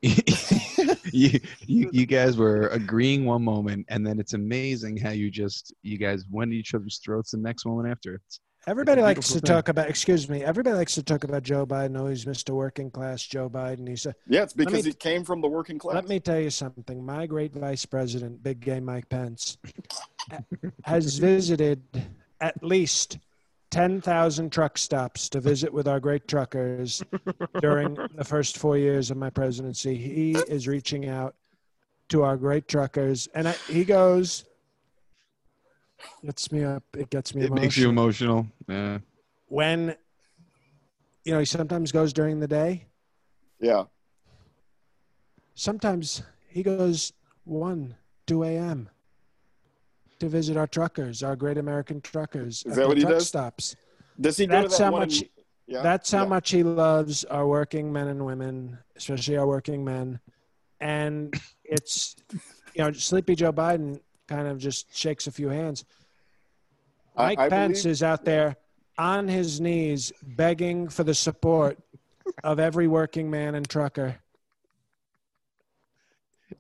[1.12, 5.74] you, you you guys were agreeing one moment, and then it's amazing how you just
[5.82, 8.16] you guys went at each other's throats the next moment after.
[8.16, 9.42] It's, Everybody likes to thing.
[9.42, 9.90] talk about.
[9.90, 10.44] Excuse me.
[10.44, 12.00] Everybody likes to talk about Joe Biden.
[12.00, 12.52] Oh, he's Mr.
[12.52, 13.88] Working Class Joe Biden.
[13.88, 14.14] He a.
[14.28, 15.96] Yeah, it's Let me- because he came from the working class.
[15.96, 17.04] Let me tell you something.
[17.06, 19.58] My great vice president, Big Gay Mike Pence,
[20.86, 21.82] has visited
[22.40, 23.18] at least
[23.72, 27.04] 10,000 truck stops to visit with our great truckers
[27.60, 29.96] during the first four years of my presidency.
[29.98, 31.36] He is reaching out
[32.10, 34.46] to our great truckers, and I, he goes,
[36.26, 36.84] gets me up.
[36.98, 37.64] It gets me it emotional.
[37.64, 38.48] makes you emotional.
[38.68, 38.98] Yeah.
[39.48, 39.96] when,
[41.26, 42.86] you know, he sometimes goes during the day.
[43.60, 43.84] yeah,
[45.56, 47.14] Sometimes he goes
[47.46, 47.96] 1,
[48.28, 48.90] 2 a.m.
[50.20, 52.64] to visit our truckers, our great American truckers.
[52.66, 53.28] Is that what he truck does?
[53.28, 53.76] Stops.
[54.20, 55.22] does he go That's to that how one much.
[55.22, 55.30] in-
[55.68, 56.30] yeah, That's how yeah.
[56.30, 60.20] much he loves our working men and women, especially our working men.
[60.82, 61.34] And
[61.64, 62.16] it's,
[62.76, 65.86] you know, Sleepy Joe Biden kind of just shakes a few hands.
[67.16, 68.56] Mike I Pence believe- is out there
[68.98, 71.78] on his knees begging for the support
[72.44, 74.16] of every working man and trucker.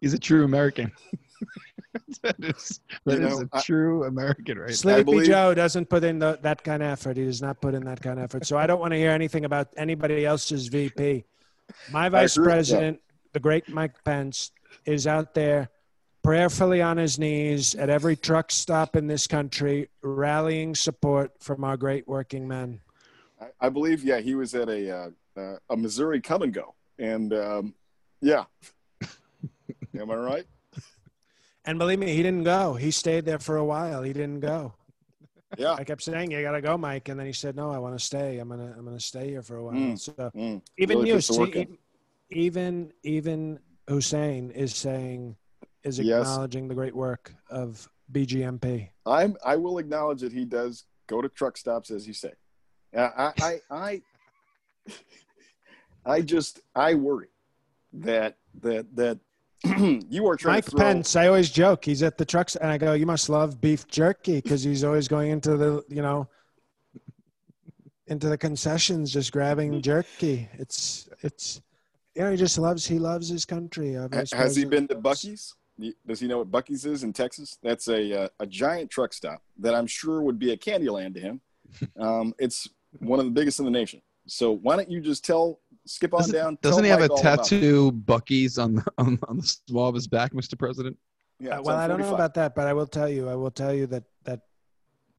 [0.01, 0.91] He's a true American.
[2.23, 4.73] that is, that You is know, a I- true American, right?
[4.73, 7.17] Sleepy believe- Joe doesn't put in the, that kind of effort.
[7.17, 8.45] He does not put in that kind of effort.
[8.45, 11.23] So I don't want to hear anything about anybody else's VP.
[11.91, 12.99] My vice president,
[13.31, 14.51] the great Mike Pence,
[14.85, 15.69] is out there
[16.23, 21.77] prayerfully on his knees at every truck stop in this country, rallying support from our
[21.77, 22.79] great working men.
[23.39, 26.75] I, I believe, yeah, he was at a uh, uh, a Missouri come and go,
[26.97, 27.75] and um,
[28.21, 28.45] yeah,
[29.99, 30.45] am I right?
[31.65, 32.73] And believe me, he didn't go.
[32.73, 34.03] He stayed there for a while.
[34.03, 34.73] He didn't go.
[35.57, 37.97] Yeah, I kept saying, "You gotta go, Mike," and then he said, "No, I want
[37.97, 38.39] to stay.
[38.39, 39.99] I'm gonna, I'm gonna stay here for a while." Mm.
[39.99, 40.61] So Mm.
[40.77, 41.67] even Really you, puts the work see,
[42.31, 45.35] even even Hussein is saying
[45.83, 46.21] is Yes.
[46.21, 48.89] acknowledging the great work of BGMP.
[49.05, 49.35] I'm.
[49.43, 52.33] I will acknowledge that he does go to truck stops, as you say.
[52.95, 54.01] I, I, I,
[56.05, 57.29] I just I worry
[57.93, 59.19] that that that
[60.09, 60.79] you are trying Mike to throw.
[60.79, 63.87] Pence, I always joke, he's at the trucks, and I go, "You must love beef
[63.87, 66.27] jerky," because he's always going into the, you know,
[68.07, 69.81] into the concessions, just grabbing mm-hmm.
[69.81, 70.49] jerky.
[70.53, 71.61] It's it's,
[72.15, 73.93] you know, he just loves he loves his country.
[74.33, 75.55] Has he been to Buc-ee's?
[75.83, 77.57] Y- Does he know what Buc-ee's is in Texas?
[77.61, 81.19] That's a uh, a giant truck stop that I'm sure would be a Candyland to
[81.19, 81.41] him.
[81.99, 82.67] Um, it's
[82.99, 84.01] one of the biggest in the nation.
[84.27, 86.57] So why don't you just tell, skip on Doesn't, down?
[86.61, 89.89] doesn't tell he have a Mike all tattoo, Buc-ee's, on the, on, on the small
[89.89, 90.57] of his back, Mr.
[90.57, 90.95] President?
[91.39, 93.51] Yeah, Uh, well, I don't know about that, but I will tell you, I will
[93.51, 94.03] tell you that that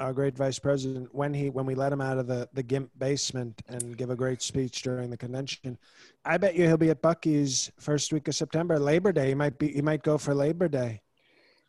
[0.00, 2.90] our great vice president, when he when we let him out of the the GIMP
[2.98, 5.78] basement and give a great speech during the convention,
[6.24, 9.28] I bet you he'll be at Buc-ee's first week of September, Labor Day.
[9.28, 11.00] He might be he might go for Labor Day.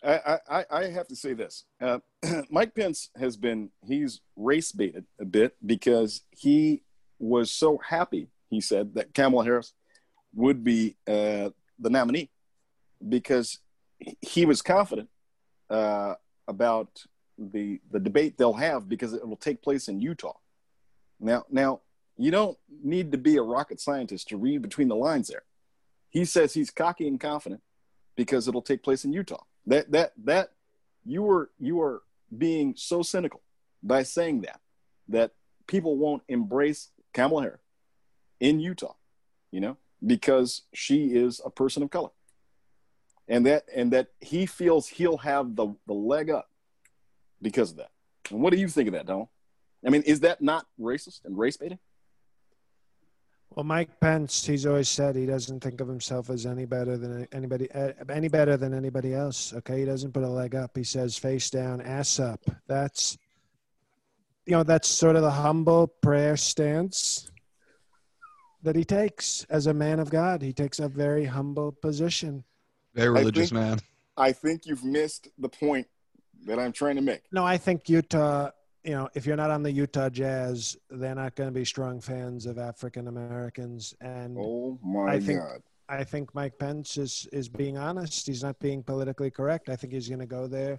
[0.03, 1.65] I, I, I have to say this.
[1.81, 1.99] Uh,
[2.51, 6.83] Mike Pence has been, he's race baited a bit because he
[7.17, 9.73] was so happy, he said, that Kamala Harris
[10.33, 11.49] would be uh,
[11.79, 12.29] the nominee
[13.07, 13.59] because
[14.21, 15.09] he was confident
[15.69, 16.15] uh,
[16.47, 17.05] about
[17.37, 20.37] the, the debate they'll have because it will take place in Utah.
[21.19, 21.81] Now, now,
[22.17, 25.43] you don't need to be a rocket scientist to read between the lines there.
[26.09, 27.61] He says he's cocky and confident
[28.15, 29.43] because it'll take place in Utah.
[29.67, 30.51] That that that
[31.03, 32.03] you were you are
[32.35, 33.41] being so cynical
[33.83, 34.61] by saying that
[35.09, 35.31] that
[35.67, 37.61] people won't embrace Kamala Harris
[38.39, 38.95] in Utah,
[39.51, 42.11] you know, because she is a person of color.
[43.27, 46.49] And that and that he feels he'll have the, the leg up
[47.41, 47.91] because of that.
[48.31, 49.27] And what do you think of that, Donald?
[49.85, 51.79] I mean, is that not racist and race baiting?
[53.51, 57.27] Well, Mike Pence, he's always said he doesn't think of himself as any better than
[57.31, 59.53] anybody, uh, any better than anybody else.
[59.53, 60.75] Okay, he doesn't put a leg up.
[60.75, 62.41] He says face down, ass up.
[62.67, 63.17] That's,
[64.45, 67.29] you know, that's sort of the humble prayer stance
[68.63, 70.41] that he takes as a man of God.
[70.41, 72.43] He takes a very humble position.
[72.93, 73.79] Very I religious think- man.
[74.17, 75.87] I think you've missed the point
[76.45, 77.21] that I'm trying to make.
[77.31, 78.51] No, I think Utah.
[78.83, 81.99] You know, if you're not on the Utah Jazz, they're not going to be strong
[81.99, 85.61] fans of African Americans, and Oh my I think- God.
[85.87, 88.25] I think Mike Pence is is being honest.
[88.27, 89.69] He's not being politically correct.
[89.69, 90.77] I think he's going to go there,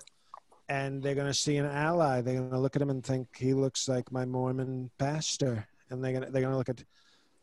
[0.68, 2.20] and they're going to see an ally.
[2.20, 6.02] They're going to look at him and think he looks like my Mormon pastor, and
[6.02, 6.82] they're going to they're going to look at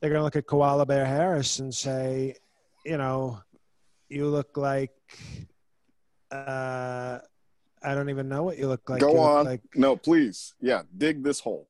[0.02, 2.36] they're going to look at Koala Bear Harris and say,
[2.86, 3.40] you know,
[4.10, 4.92] you look like
[6.32, 7.20] Uh,
[7.84, 9.02] I don't even know what you look like.
[9.02, 9.46] Go You look on.
[9.46, 10.54] Like, no, please.
[10.62, 11.68] Yeah, dig this hole.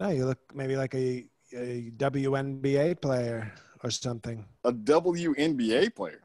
[0.00, 3.52] no, you look maybe like a, a WNBA player
[3.84, 4.44] or something.
[4.64, 6.22] A WNBA player.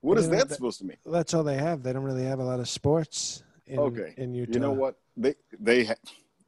[0.00, 0.96] What is Yeah, that that- supposed to mean?
[1.06, 1.82] That's all they have.
[1.82, 4.14] They don't really have a lot of sports in, Okay.
[4.16, 4.52] in Utah.
[4.54, 4.96] You know what?
[5.16, 5.94] They they ha-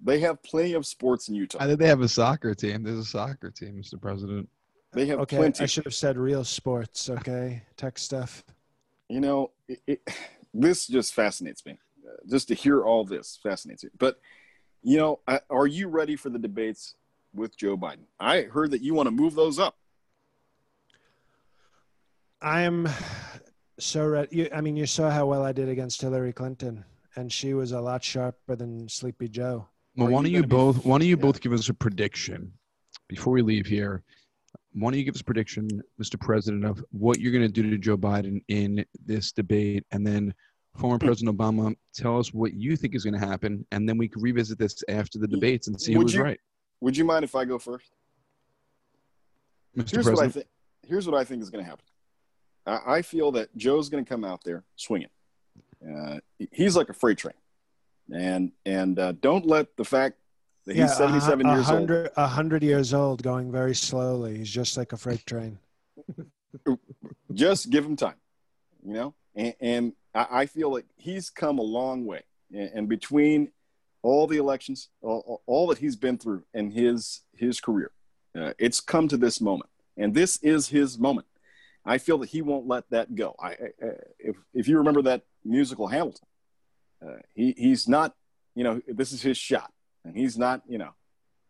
[0.01, 1.59] they have plenty of sports in Utah.
[1.61, 2.83] I think they have a soccer team.
[2.83, 4.01] There's a soccer team, Mr.
[4.01, 4.49] President.
[4.93, 5.63] They have Okay, plenty.
[5.63, 7.09] I should have said real sports.
[7.11, 8.45] Okay, tech stuff.
[9.09, 10.01] you know, it, it,
[10.55, 11.79] this just fascinates me.
[12.07, 13.91] Uh, just to hear all this fascinates me.
[13.99, 14.19] But
[14.83, 16.95] you know, I, are you ready for the debates
[17.35, 18.05] with Joe Biden?
[18.21, 19.77] I heard that you want to move those up.
[22.41, 22.89] I am
[23.79, 24.37] so ready.
[24.37, 26.85] You, I mean, you saw how well I did against Hillary Clinton,
[27.17, 29.67] and she was a lot sharper than Sleepy Joe.
[29.97, 30.85] Well, why don't you gonna be- both?
[30.85, 31.23] Why don't you yeah.
[31.23, 32.53] both give us a prediction
[33.09, 34.03] before we leave here?
[34.73, 35.69] Why don't you give us a prediction,
[36.03, 36.19] Mr.
[36.19, 40.35] President, of what you're going to do to Joe Biden in this debate, and then
[40.77, 41.07] former Hmm.
[41.07, 44.21] President Obama, tell us what you think is going to happen, and then we can
[44.21, 46.41] revisit this after the debates and see who Would was you- right,
[46.81, 47.91] Would you mind if I go first?
[49.77, 49.91] Mr.
[49.93, 50.33] Here's what I President.
[50.35, 50.47] think.
[50.91, 51.85] Here's what I think is going to happen.
[52.67, 55.09] I, I feel that Joe's going to come out there swinging.
[55.89, 56.19] Uh,
[56.51, 57.35] he's like a freight train,
[58.13, 60.19] and and uh, don't let the fact
[60.67, 61.79] he's a 77 hu- a years old.
[61.79, 64.39] hundred, A hundred years old, going very slowly.
[64.39, 65.59] He's just like a freight train.
[67.35, 68.17] just give him time,
[68.87, 69.15] you know.
[69.35, 73.51] And, and I, I feel like he's come a long way, and, and between
[74.03, 77.91] all the elections, all, all that he's been through in his his career,
[78.39, 81.27] uh, it's come to this moment, and this is his moment.
[81.87, 83.35] I feel that he won't let that go.
[83.39, 83.53] I, I
[83.83, 83.89] I-
[84.19, 86.27] if if you remember that musical Hamilton,
[87.07, 88.15] uh, he he's not,
[88.55, 89.73] you know, this is his shot,
[90.05, 90.91] and he's not, you know,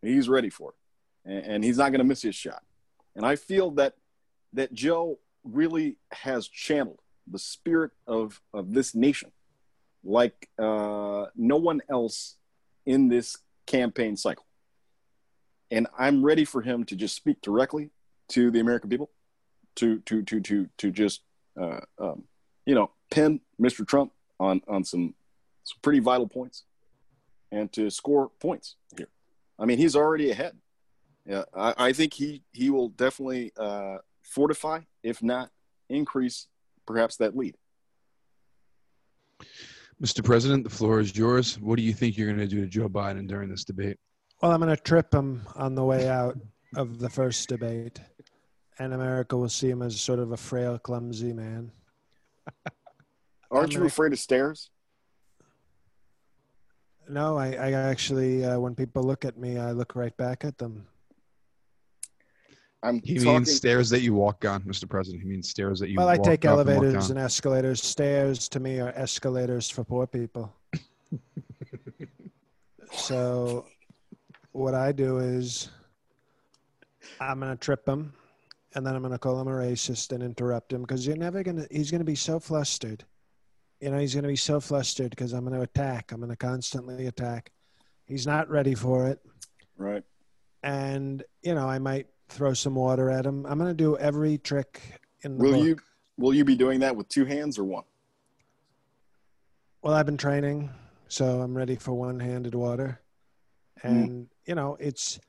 [0.01, 2.63] he's ready for it, and, and he's not going to miss his shot.
[3.15, 3.95] And I feel that
[4.53, 9.31] that Joe really has channeled the spirit of, of this nation
[10.03, 12.35] like uh, no one else
[12.85, 14.45] in this campaign cycle.
[15.71, 17.89] And I'm ready for him to just speak directly
[18.29, 19.09] to the American people,
[19.75, 21.21] to to to to to just
[21.59, 22.23] uh, um,
[22.65, 23.85] you know pin Mr.
[23.85, 25.15] Trump on on some
[25.63, 26.63] some pretty vital points,
[27.55, 29.07] and to score points here.
[29.57, 30.57] I mean, he's already ahead.
[31.25, 35.49] Yeah, I, I think he he will definitely uh, fortify, if not
[35.89, 36.47] increase,
[36.85, 37.55] perhaps that lead.
[40.03, 40.23] Mr.
[40.23, 41.57] President, the floor is yours.
[41.59, 43.97] What do you think you're going to do to Joe Biden during this debate?
[44.41, 46.37] Well, I'm going to trip him on the way out
[46.75, 48.01] of the first debate,
[48.77, 51.71] and America will see him as sort of a frail, clumsy man.
[53.49, 54.69] Aren't you gonna- afraid of stairs?
[57.07, 60.57] No, I, I actually, uh, when people look at me, I look right back at
[60.57, 60.85] them.
[62.83, 63.33] I'm He talking.
[63.33, 64.87] means stairs that you walk on, Mr.
[64.87, 65.23] President.
[65.23, 66.07] He means stairs that you walk on.
[66.07, 67.83] Well, I take up and elevators and escalators.
[67.83, 70.53] Stairs to me are escalators for poor people.
[72.91, 73.65] so,
[74.51, 75.69] what I do is
[77.19, 78.13] I'm going to trip him
[78.75, 81.43] and then I'm going to call him a racist and interrupt him because you're never
[81.43, 83.03] going to, he's going to be so flustered.
[83.85, 86.11] You know, he's going to be so flustered because I'm going to attack.
[86.11, 87.51] I'm going to constantly attack.
[88.07, 89.19] He's not ready for it.
[89.77, 90.01] right.
[90.63, 93.45] And, you know, I might throw some water at him.
[93.45, 94.81] I'm going to do every trick
[95.21, 95.63] in the Will book.
[95.63, 95.77] you
[96.17, 97.83] will you be doing that with two hands or one?
[99.83, 100.71] Well, I've been training,
[101.07, 102.99] so I'm ready for one-handed water.
[103.83, 103.87] Hmm.
[103.87, 105.19] And you know, it's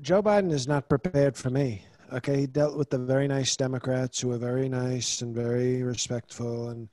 [0.00, 1.84] Joe Biden is not prepared for me.
[2.14, 6.70] Okay, he dealt with the very nice Democrats who are very nice and very respectful,
[6.70, 6.88] and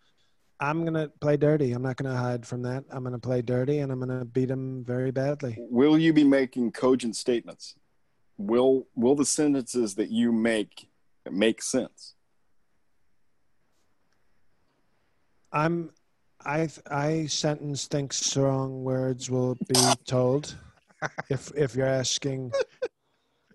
[0.60, 1.72] I'm gonna play dirty.
[1.72, 2.84] I'm not gonna hide from that.
[2.90, 5.56] I'm gonna play dirty, and I'm gonna beat him very badly.
[5.60, 7.76] Will you be making cogent statements?
[8.38, 10.90] Will will the sentences that you make
[11.30, 12.16] make sense?
[15.52, 15.92] I'm.
[16.46, 20.56] I I sentence think strong words will be told.
[21.30, 22.52] if if you're asking,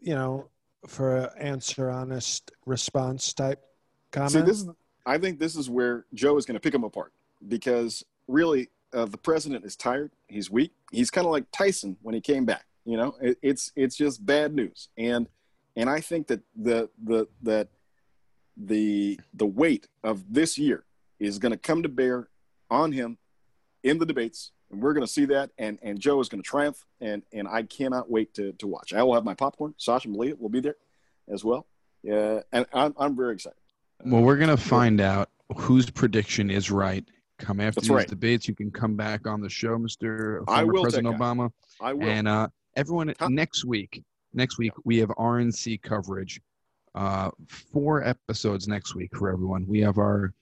[0.00, 0.50] you know,
[0.86, 3.60] for an answer honest response type
[4.10, 4.32] comment.
[4.32, 4.68] See, this is.
[5.04, 7.12] I think this is where Joe is going to pick him apart
[7.46, 10.12] because really, uh, the president is tired.
[10.28, 10.72] He's weak.
[10.90, 12.66] He's kind of like Tyson when he came back.
[12.84, 15.28] You know, it, it's it's just bad news, and
[15.76, 17.68] and I think that the the that
[18.56, 20.84] the the weight of this year
[21.18, 22.28] is going to come to bear
[22.70, 23.18] on him
[23.82, 25.50] in the debates, and we're going to see that.
[25.58, 28.92] And and Joe is going to triumph, and and I cannot wait to to watch.
[28.92, 29.74] I will have my popcorn.
[29.78, 30.76] Sasha Malia will be there
[31.32, 31.66] as well.
[32.02, 33.61] Yeah, and I'm I'm very excited.
[34.04, 37.04] Well, we're gonna find out whose prediction is right.
[37.38, 38.08] Come after That's these right.
[38.08, 40.44] debates, you can come back on the show, Mr.
[40.48, 41.16] I will, President.
[41.16, 41.50] Obama.
[41.80, 42.08] I will.
[42.08, 46.40] And uh, everyone, next week, next week we have RNC coverage.
[46.94, 49.66] Uh, four episodes next week for everyone.
[49.66, 50.34] We have our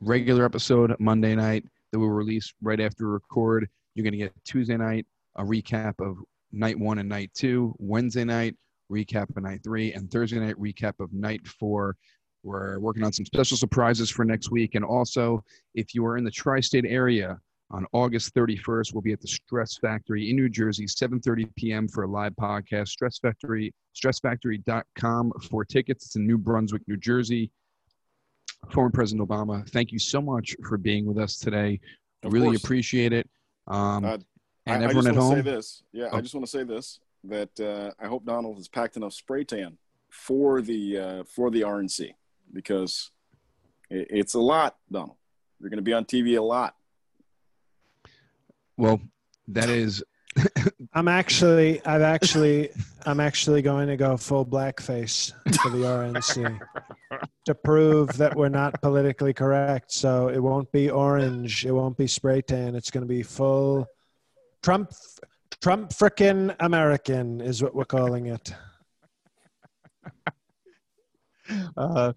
[0.00, 3.68] regular episode Monday night that we'll release right after we record.
[3.94, 6.16] You're going to get Tuesday night a recap of
[6.50, 7.74] night one and night two.
[7.78, 8.56] Wednesday night
[8.90, 11.96] recap of night three, and Thursday night recap of night four.
[12.42, 14.74] We're working on some special surprises for next week.
[14.74, 17.38] And also, if you are in the tri-state area
[17.70, 21.88] on August 31st, we'll be at the Stress Factory in New Jersey, 7:30 p.m.
[21.88, 22.88] for a live podcast.
[22.88, 26.06] Stress Factory, stressfactory.com for tickets.
[26.06, 27.50] It's in New Brunswick, New Jersey.
[28.70, 31.80] Former President Obama, thank you so much for being with us today.
[32.22, 32.62] Of really course.
[32.64, 33.28] appreciate it.
[33.66, 34.18] Um, Uh,
[34.66, 35.44] and I, everyone I at just want home.
[35.44, 35.82] to say this.
[35.92, 36.18] Yeah, Oh.
[36.18, 39.42] I just want to say this that uh, I hope Donald has packed enough spray
[39.44, 39.78] tan
[40.10, 42.10] for the uh, for the RNC
[42.52, 43.10] because
[43.90, 45.16] it, it's a lot, Donald.
[45.60, 46.74] You're going to be on TV a lot.
[48.76, 49.00] Well,
[49.48, 50.02] that is
[50.94, 52.70] I'm actually, I've actually,
[53.06, 56.58] I'm actually going to go full blackface for the RNC
[57.46, 59.92] to prove that we're not politically correct.
[59.92, 62.74] So it won't be orange, it won't be spray tan.
[62.74, 63.86] It's going to be full
[64.62, 64.92] Trump,
[65.60, 68.54] Trump frickin' American is what we're calling it.
[71.76, 72.12] uh,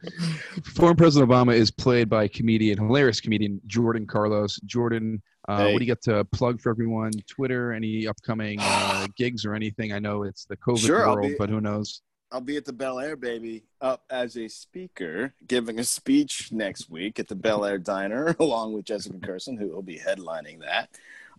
[0.63, 4.59] former President Obama is played by comedian, hilarious comedian Jordan Carlos.
[4.65, 5.73] Jordan, uh, Hey.
[5.73, 7.11] what do you got to plug for everyone?
[7.27, 9.93] Twitter, any upcoming uh, gigs or anything?
[9.93, 12.01] I know it's the COVID Sure, world, be- but who knows?
[12.31, 16.89] I'll be at the Bel Air, baby, up as a speaker, giving a speech next
[16.89, 20.89] week at the Bel Air Diner, along with Jessica Kirson, who will be headlining that.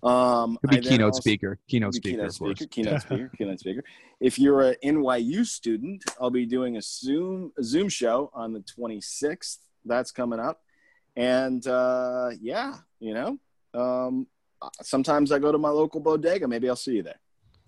[0.02, 1.58] Um, He'll be keynote also- speaker.
[1.68, 3.84] Keynote speaker, keynote speaker, keynote speaker, keynote speaker.
[4.20, 8.60] If you're an NYU student, I'll be doing a Zoom a Zoom show on the
[8.60, 9.58] 26th.
[9.84, 10.60] That's coming up,
[11.16, 13.38] and uh, yeah, you know,
[13.74, 14.26] um,
[14.82, 16.46] sometimes I go to my local bodega.
[16.48, 17.20] Maybe I'll see you there.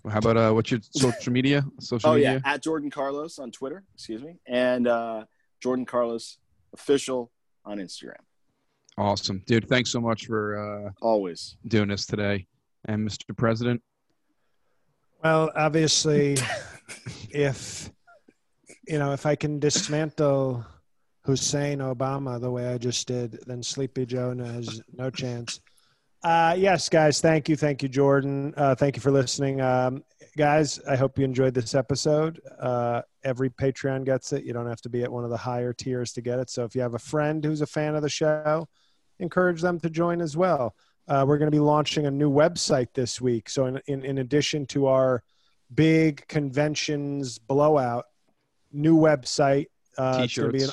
[0.09, 1.65] How about uh, what's your social media?
[1.79, 2.41] Social Oh yeah, media?
[2.45, 3.83] at Jordan Carlos on Twitter.
[3.95, 5.25] Excuse me, and uh,
[5.61, 6.37] Jordan Carlos
[6.73, 7.31] official
[7.65, 8.21] on Instagram.
[8.99, 9.69] Awesome, dude.
[9.69, 11.55] Thanks so much for uh, Always.
[11.67, 12.45] doing this today.
[12.85, 13.35] And Mr.
[13.35, 13.81] President,
[15.23, 16.35] Well, obviously,
[17.29, 17.89] if
[18.87, 20.65] you know, if I can dismantle
[21.23, 25.61] Hussein Obama the way I just did, then Sleepy Jonah has no chance.
[26.21, 28.53] Uh, yes, guys, thank you, thank you, Jordan.
[28.57, 30.03] Uh, thank you for listening, um,
[30.37, 30.77] guys.
[30.89, 32.41] I hope you enjoyed this episode.
[32.59, 34.43] Uh, every Patreon gets it.
[34.43, 36.49] You don't have to be at one of the higher tiers to get it.
[36.49, 38.67] So if you have a friend who's a fan of the show,
[39.19, 40.75] encourage them to join as well.
[41.07, 43.49] Uh, we're going to be launching a new website this week.
[43.49, 45.23] So, in, in, in addition to our
[45.73, 48.05] big conventions blowout,
[48.71, 49.67] new website.
[49.97, 50.63] Uh, t-shirts.
[50.65, 50.69] an-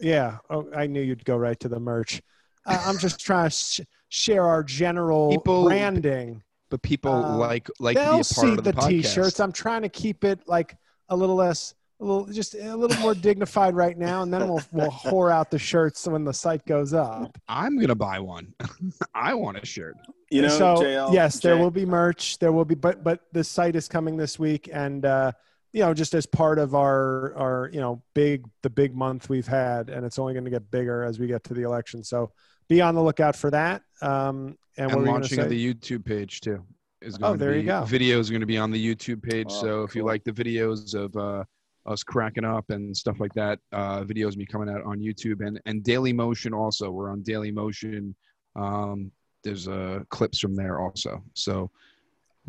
[0.00, 0.38] yeah.
[0.50, 2.20] Oh, I knew you'd go right to the merch.
[2.66, 3.80] Uh, I'm just trying to sh-
[4.10, 6.42] share our general People- branding.
[6.70, 9.40] but people Uh, like like to be a They'll see the, the, t-shirts.
[9.40, 10.76] I'm trying to keep it like
[11.08, 14.62] a little less, a little just a little more dignified right now, and then we'll
[14.72, 17.36] we'll whore out the shirts when the site goes up.
[17.48, 18.54] I'm gonna buy one.
[19.14, 19.96] I want a shirt.
[20.30, 22.38] You know, so JL, yes, there Jay- will be merch.
[22.38, 25.32] There will be, but but the site is coming this week, and uh,
[25.72, 29.46] you know, just as part of our our you know big the big month we've
[29.46, 32.04] had, and it's only going to get bigger as we get to the election.
[32.04, 32.30] So
[32.68, 33.82] be on the lookout for that.
[34.02, 36.62] Um, and, what and were you gonna launching of the YouTube page too.
[37.00, 37.82] Is Oh, going to there you be, go.
[37.82, 39.46] Videos are going to be on the YouTube page.
[39.50, 41.44] Oh, so if you like the videos of uh,
[41.88, 45.60] us cracking up and stuff like that, uh, videos me coming out on YouTube and
[45.66, 46.90] and Daily Motion also.
[46.90, 48.14] We're on Daily Motion.
[48.56, 49.10] Um,
[49.44, 51.22] there's uh, clips from there also.
[51.34, 51.70] So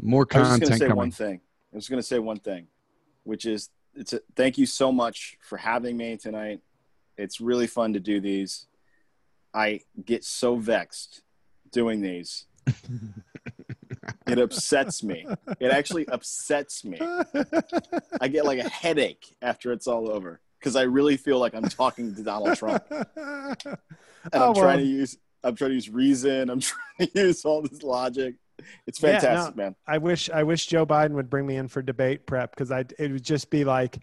[0.01, 0.47] more content.
[0.47, 0.97] I was going to say coming.
[0.97, 1.41] one thing.
[1.71, 2.67] I was going to say one thing,
[3.23, 6.61] which is it's a, thank you so much for having me tonight.
[7.17, 8.67] It's really fun to do these.
[9.53, 11.21] I get so vexed
[11.71, 12.45] doing these.
[14.27, 15.25] it upsets me.
[15.59, 16.97] It actually upsets me.
[18.21, 21.63] I get like a headache after it's all over because I really feel like I'm
[21.69, 22.83] talking to Donald Trump.
[22.89, 23.77] And
[24.33, 24.77] Oh, I'm trying well.
[24.77, 26.49] to use I'm trying to use reason.
[26.49, 28.35] I'm trying to use all this logic.
[28.85, 29.19] It's Yeah, no.
[29.19, 29.75] fantastic, man.
[29.87, 32.83] I wish I wish Joe Biden would bring me in for debate prep because I
[32.99, 33.97] it would just be like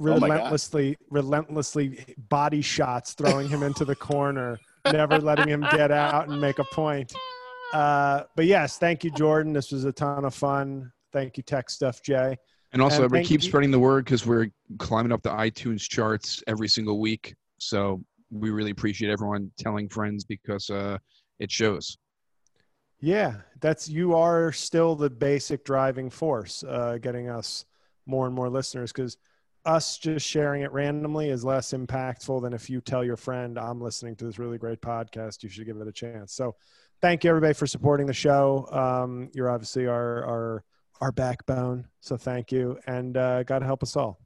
[0.00, 4.58] Oh relentlessly relentlessly body shots throwing him into the corner,
[4.90, 7.12] never letting him get out and make a point.
[7.72, 9.52] Uh, but yes, thank you, Jordan.
[9.52, 10.92] This was a ton of fun.
[11.12, 12.36] Thank you, Tech Stuff Jay.
[12.72, 14.48] And also, And keep you- spreading the word because we're
[14.78, 17.34] climbing up the iTunes charts every single week.
[17.58, 20.96] So we really appreciate everyone telling friends because uh,
[21.38, 21.98] it shows.
[23.00, 27.64] Yeah, that's you are still the basic driving force, uh, getting us
[28.06, 29.16] more and more listeners because
[29.64, 33.80] us just sharing it randomly is less impactful than if you tell your friend, I'm
[33.80, 36.32] listening to this really great podcast, you should give it a chance.
[36.32, 36.54] So
[37.02, 38.66] thank you everybody for supporting the show.
[38.70, 40.64] Um, you're obviously our, our,
[41.00, 41.88] our backbone.
[42.00, 42.78] So thank you.
[42.86, 44.20] And uh, God help us all.